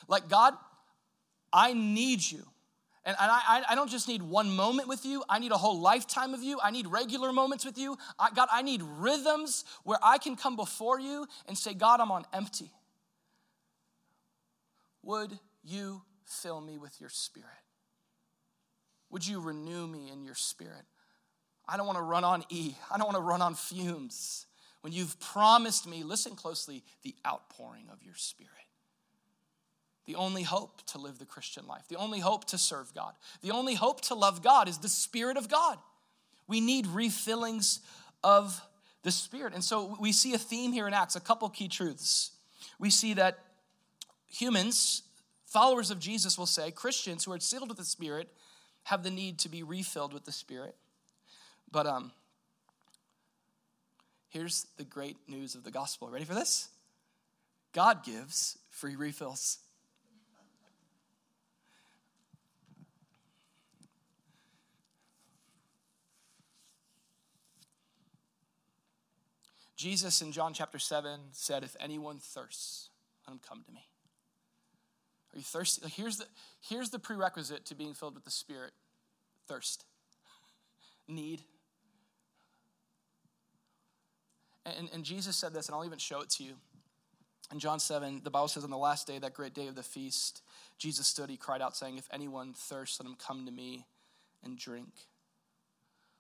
[0.08, 0.56] Like, God,
[1.54, 2.44] I need you.
[3.04, 6.36] And I, I don't just need one moment with you, I need a whole lifetime
[6.36, 6.60] of you.
[6.64, 7.98] I need regular moments with you.
[8.20, 12.12] I, God, I need rhythms where I can come before you and say, God, I'm
[12.12, 12.70] on empty.
[15.02, 17.50] Would you fill me with your spirit?
[19.10, 20.86] Would you renew me in your spirit?
[21.68, 22.76] I don't want to run on E.
[22.92, 24.46] I don't want to run on fumes.
[24.82, 28.52] When you've promised me, listen closely, the outpouring of your spirit
[30.06, 33.52] the only hope to live the Christian life, the only hope to serve God, the
[33.52, 35.78] only hope to love God is the Spirit of God.
[36.48, 37.80] We need refillings
[38.24, 38.62] of
[39.04, 39.54] the Spirit.
[39.54, 42.32] And so we see a theme here in Acts, a couple key truths.
[42.80, 43.40] We see that
[44.28, 45.04] humans,
[45.46, 48.28] followers of Jesus, will say, Christians who are sealed with the Spirit
[48.84, 50.76] have the need to be refilled with the Spirit.
[51.72, 52.12] But um,
[54.30, 56.10] here's the great news of the gospel.
[56.10, 56.70] Ready for this?
[57.74, 59.60] God gives free refills.
[69.82, 72.90] Jesus in John chapter 7 said, If anyone thirsts,
[73.26, 73.88] let him come to me.
[75.34, 75.90] Are you thirsty?
[75.90, 76.26] Here's, the,
[76.62, 78.74] here's the prerequisite to being filled with the Spirit
[79.48, 79.86] thirst,
[81.08, 81.42] need.
[84.68, 86.54] And, and Jesus said this, and I'll even show it to you.
[87.52, 89.82] In John 7, the Bible says, On the last day, that great day of the
[89.82, 90.44] feast,
[90.78, 93.88] Jesus stood, he cried out, saying, If anyone thirsts, let him come to me
[94.44, 94.92] and drink.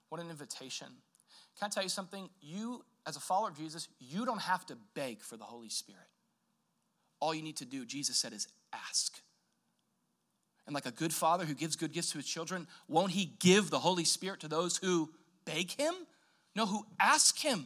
[0.09, 0.87] What an invitation.
[1.59, 2.27] Can I tell you something?
[2.41, 6.01] You as a follower of Jesus, you don't have to beg for the Holy Spirit.
[7.19, 9.19] All you need to do, Jesus said, is ask.
[10.67, 13.69] And like a good father who gives good gifts to his children, won't he give
[13.69, 15.09] the Holy Spirit to those who
[15.45, 15.93] beg him?
[16.55, 17.65] No, who ask him,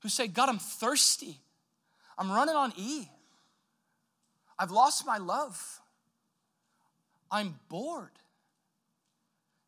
[0.00, 1.38] who say, God, I'm thirsty.
[2.18, 3.08] I'm running on E.
[4.58, 5.80] I've lost my love.
[7.30, 8.10] I'm bored.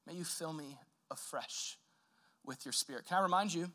[0.07, 0.78] May you fill me
[1.11, 1.78] afresh
[2.45, 3.07] with your spirit.
[3.07, 3.70] Can I remind you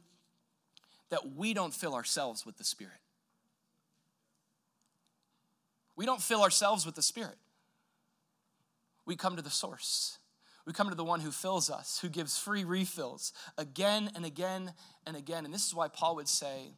[1.10, 2.94] that we don't fill ourselves with the Spirit.
[5.96, 7.38] We don't fill ourselves with the Spirit.
[9.06, 10.20] We come to the source.
[10.66, 14.74] We come to the one who fills us, who gives free refills again and again
[15.06, 15.46] and again.
[15.46, 16.74] And this is why Paul would say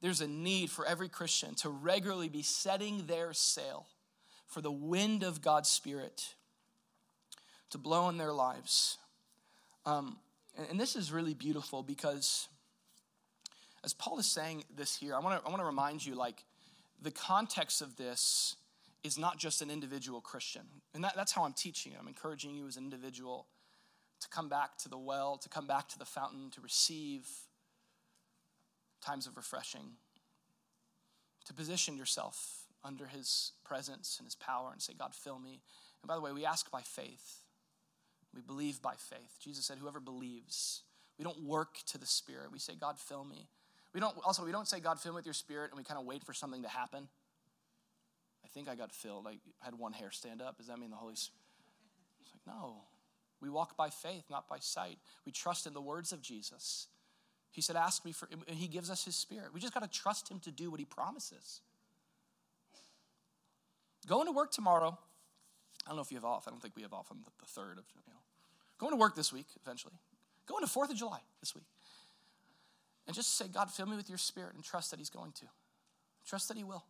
[0.00, 3.86] there's a need for every Christian to regularly be setting their sail
[4.46, 6.34] for the wind of God's Spirit
[7.70, 8.96] to blow in their lives.
[9.84, 10.18] Um,
[10.70, 12.48] and this is really beautiful because
[13.86, 16.44] as Paul is saying this here, I want to I want to remind you like
[17.00, 18.56] the context of this
[19.04, 20.62] is not just an individual Christian.
[20.92, 21.98] And that, that's how I'm teaching it.
[22.00, 23.46] I'm encouraging you as an individual
[24.20, 27.28] to come back to the well, to come back to the fountain, to receive
[29.00, 29.92] times of refreshing,
[31.44, 35.60] to position yourself under his presence and his power and say, God, fill me.
[36.02, 37.42] And by the way, we ask by faith.
[38.34, 39.38] We believe by faith.
[39.40, 40.82] Jesus said, Whoever believes,
[41.18, 42.50] we don't work to the Spirit.
[42.52, 43.48] We say, God, fill me.
[43.96, 45.98] We don't also we don't say God fill me with your spirit and we kind
[45.98, 47.08] of wait for something to happen.
[48.44, 49.26] I think I got filled.
[49.26, 50.58] I had one hair stand up.
[50.58, 51.40] Does that mean the Holy Spirit?
[52.20, 52.82] It's like, no.
[53.40, 54.98] We walk by faith, not by sight.
[55.24, 56.88] We trust in the words of Jesus.
[57.50, 59.54] He said, Ask me for, and He gives us His Spirit.
[59.54, 61.62] We just got to trust Him to do what He promises.
[64.06, 64.98] Going to work tomorrow.
[65.86, 66.46] I don't know if you have off.
[66.46, 68.20] I don't think we have off on the, the third of, you know.
[68.76, 69.94] Going to work this week, eventually.
[70.46, 71.64] Going to 4th of July this week.
[73.06, 75.46] And just say, God, fill me with your spirit and trust that He's going to.
[76.26, 76.84] Trust that He will.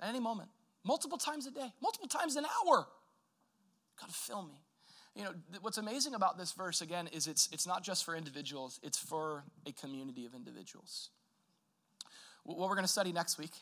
[0.00, 0.48] At any moment,
[0.84, 2.86] multiple times a day, multiple times an hour.
[4.00, 4.60] God, fill me.
[5.14, 5.30] You know,
[5.62, 9.44] what's amazing about this verse, again, is it's, it's not just for individuals, it's for
[9.66, 11.08] a community of individuals.
[12.44, 13.52] What we're going to study next week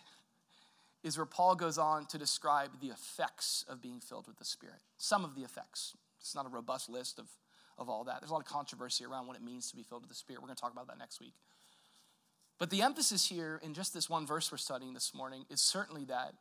[1.04, 4.80] is where Paul goes on to describe the effects of being filled with the Spirit.
[4.96, 5.96] Some of the effects.
[6.20, 7.28] It's not a robust list of,
[7.78, 8.20] of all that.
[8.20, 10.40] There's a lot of controversy around what it means to be filled with the Spirit.
[10.40, 11.34] We're going to talk about that next week.
[12.58, 16.04] But the emphasis here in just this one verse we're studying this morning is certainly
[16.04, 16.34] that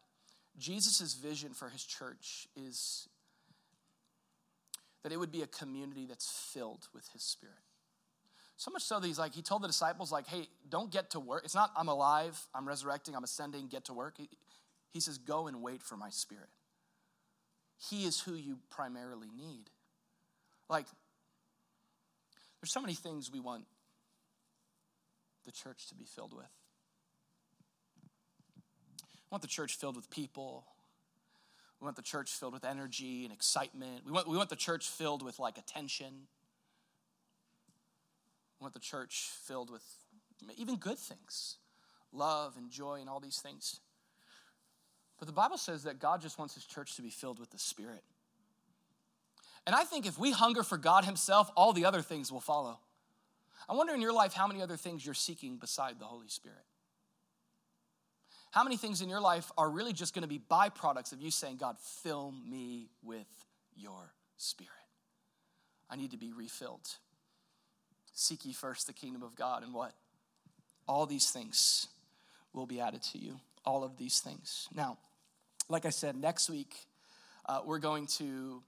[0.58, 3.08] Jesus' vision for his church is
[5.02, 7.56] that it would be a community that's filled with his spirit.
[8.56, 11.20] So much so that he's like, he told the disciples, like, hey, don't get to
[11.20, 11.42] work.
[11.44, 14.14] It's not I'm alive, I'm resurrecting, I'm ascending, get to work.
[14.18, 14.30] He,
[14.92, 16.50] he says, go and wait for my spirit.
[17.90, 19.66] He is who you primarily need.
[20.70, 20.86] Like,
[22.64, 23.66] there's so many things we want
[25.44, 26.46] the church to be filled with.
[28.56, 30.64] We want the church filled with people.
[31.82, 34.06] We want the church filled with energy and excitement.
[34.06, 36.14] We want, we want the church filled with like attention.
[38.62, 39.84] We want the church filled with
[40.56, 41.58] even good things
[42.14, 43.82] love and joy and all these things.
[45.20, 47.60] But the Bible says that God just wants his church to be filled with the
[47.60, 48.06] Spirit.
[49.66, 52.80] And I think if we hunger for God Himself, all the other things will follow.
[53.70, 56.58] I wonder in your life how many other things you're seeking beside the Holy Spirit.
[58.52, 61.32] How many things in your life are really just going to be byproducts of you
[61.32, 63.28] saying, God, fill me with
[63.76, 64.72] your Spirit?
[65.90, 66.88] I need to be refilled.
[68.14, 69.94] Seek ye first the kingdom of God, and what?
[70.88, 71.88] All these things
[72.52, 73.40] will be added to you.
[73.66, 74.68] All of these things.
[74.76, 74.98] Now,
[75.70, 76.76] like I said, next week
[77.46, 78.62] uh, we're going to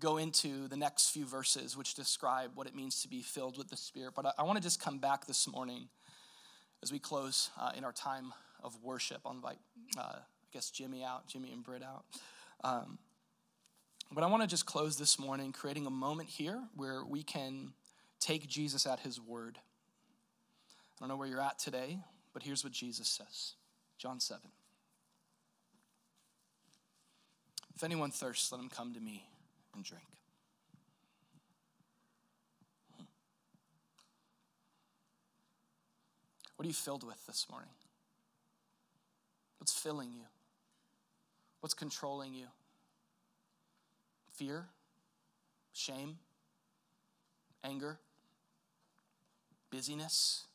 [0.00, 3.68] go into the next few verses, which describe what it means to be filled with
[3.68, 4.12] the Spirit.
[4.14, 5.88] But I, I want to just come back this morning
[6.82, 8.32] as we close uh, in our time
[8.62, 9.20] of worship.
[9.24, 9.58] I'll invite,
[9.96, 12.04] uh, I guess, Jimmy out, Jimmy and Britt out.
[12.64, 12.98] Um,
[14.10, 17.72] but I want to just close this morning creating a moment here where we can
[18.20, 19.58] take Jesus at his word.
[19.58, 21.98] I don't know where you're at today,
[22.32, 23.54] but here's what Jesus says
[23.98, 24.40] John 7.
[27.74, 29.24] If anyone thirsts, let him come to me
[29.78, 30.04] and drink.
[32.96, 33.04] Hmm.
[36.56, 37.70] What are you filled with this morning?
[39.58, 40.24] What's filling you?
[41.60, 42.46] What's controlling you?
[44.34, 44.66] Fear?
[45.72, 46.18] Shame?
[47.62, 48.00] Anger?
[49.70, 50.46] Busyness?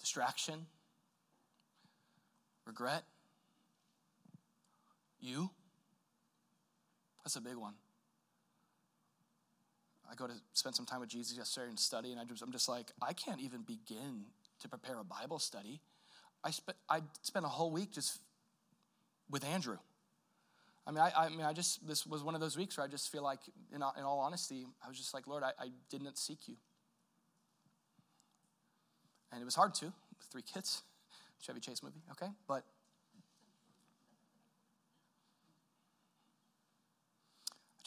[0.00, 0.64] Distraction?
[2.66, 3.04] Regret?
[5.20, 5.50] You?
[7.22, 7.74] That's a big one.
[10.10, 12.52] I go to spend some time with Jesus yesterday and study, and I just, I'm
[12.52, 14.24] just like, I can't even begin
[14.60, 15.80] to prepare a Bible study.
[16.42, 18.18] I spent I spent a whole week just
[19.30, 19.78] with Andrew.
[20.86, 22.88] I mean, I, I mean, I just this was one of those weeks where I
[22.88, 23.40] just feel like,
[23.74, 26.54] in, in all honesty, I was just like, Lord, I, I didn't seek you,
[29.32, 29.92] and it was hard to.
[30.30, 30.82] Three kids,
[31.40, 32.64] Chevy Chase movie, okay, but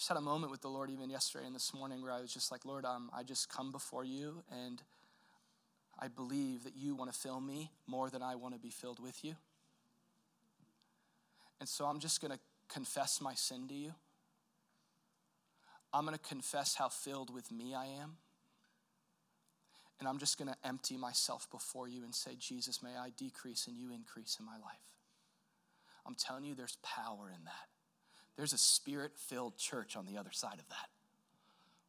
[0.01, 2.33] just had a moment with the Lord even yesterday and this morning where I was
[2.33, 4.81] just like, Lord, um, I just come before you and
[5.99, 8.99] I believe that you want to fill me more than I want to be filled
[8.99, 9.35] with you.
[11.59, 13.93] And so I'm just going to confess my sin to you.
[15.93, 18.17] I'm going to confess how filled with me I am.
[19.99, 23.67] And I'm just going to empty myself before you and say, Jesus, may I decrease
[23.67, 24.81] and you increase in my life.
[26.07, 27.70] I'm telling you, there's power in that.
[28.37, 30.89] There's a spirit filled church on the other side of that.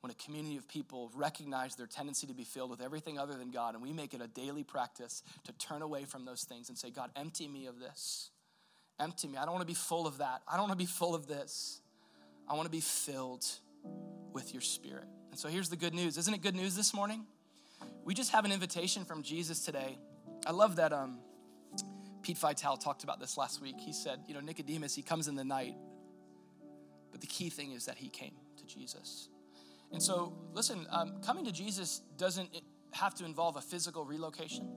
[0.00, 3.52] When a community of people recognize their tendency to be filled with everything other than
[3.52, 6.76] God, and we make it a daily practice to turn away from those things and
[6.76, 8.30] say, God, empty me of this.
[8.98, 9.38] Empty me.
[9.38, 10.42] I don't want to be full of that.
[10.48, 11.80] I don't want to be full of this.
[12.48, 13.46] I want to be filled
[14.32, 15.06] with your spirit.
[15.30, 16.18] And so here's the good news.
[16.18, 17.24] Isn't it good news this morning?
[18.04, 19.98] We just have an invitation from Jesus today.
[20.46, 21.20] I love that um,
[22.22, 23.76] Pete Vitale talked about this last week.
[23.78, 25.76] He said, you know, Nicodemus, he comes in the night
[27.12, 29.28] but the key thing is that he came to Jesus.
[29.92, 32.48] And so, listen, um, coming to Jesus doesn't
[32.92, 34.68] have to involve a physical relocation.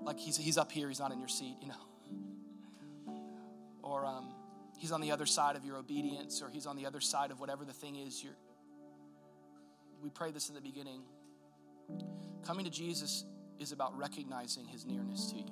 [0.00, 3.14] Like he's, he's up here, he's not in your seat, you know.
[3.82, 4.32] Or um,
[4.78, 7.38] he's on the other side of your obedience, or he's on the other side of
[7.38, 8.24] whatever the thing is.
[8.24, 8.36] You're,
[10.02, 11.02] we pray this in the beginning.
[12.44, 13.24] Coming to Jesus
[13.58, 15.46] is about recognizing his nearness to you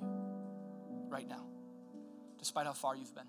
[1.07, 1.45] right now,
[2.39, 3.27] despite how far you've been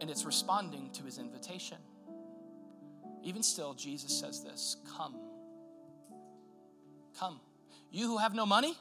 [0.00, 1.78] and it's responding to his invitation.
[3.22, 5.16] Even still, Jesus says this Come.
[7.18, 7.40] Come.
[7.90, 8.76] You who have no money,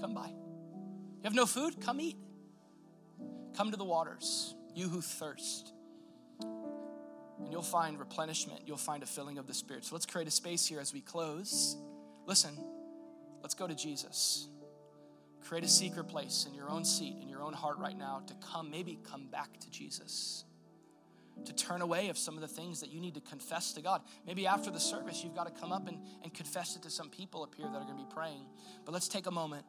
[0.00, 0.28] come by.
[0.28, 1.80] You have no food?
[1.80, 2.16] Come eat.
[3.56, 5.72] Come to the waters, you who thirst.
[6.40, 8.62] And you'll find replenishment.
[8.66, 9.84] You'll find a filling of the Spirit.
[9.84, 11.76] So let's create a space here as we close.
[12.26, 12.56] Listen,
[13.42, 14.48] let's go to Jesus.
[15.44, 18.34] Create a secret place in your own seat, in your own heart right now to
[18.34, 20.44] come, maybe come back to Jesus.
[21.44, 24.02] To turn away of some of the things that you need to confess to God.
[24.26, 27.08] Maybe after the service, you've got to come up and, and confess it to some
[27.08, 28.44] people up here that are going to be praying.
[28.84, 29.64] But let's take a moment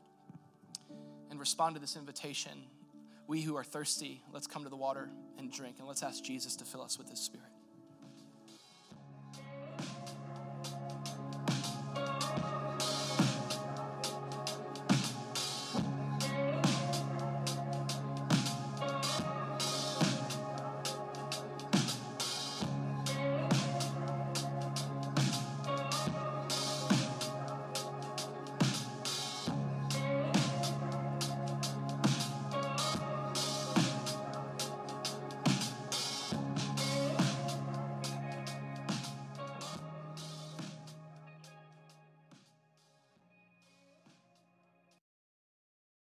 [1.29, 2.63] and respond to this invitation.
[3.27, 6.55] We who are thirsty, let's come to the water and drink, and let's ask Jesus
[6.57, 7.51] to fill us with His Spirit.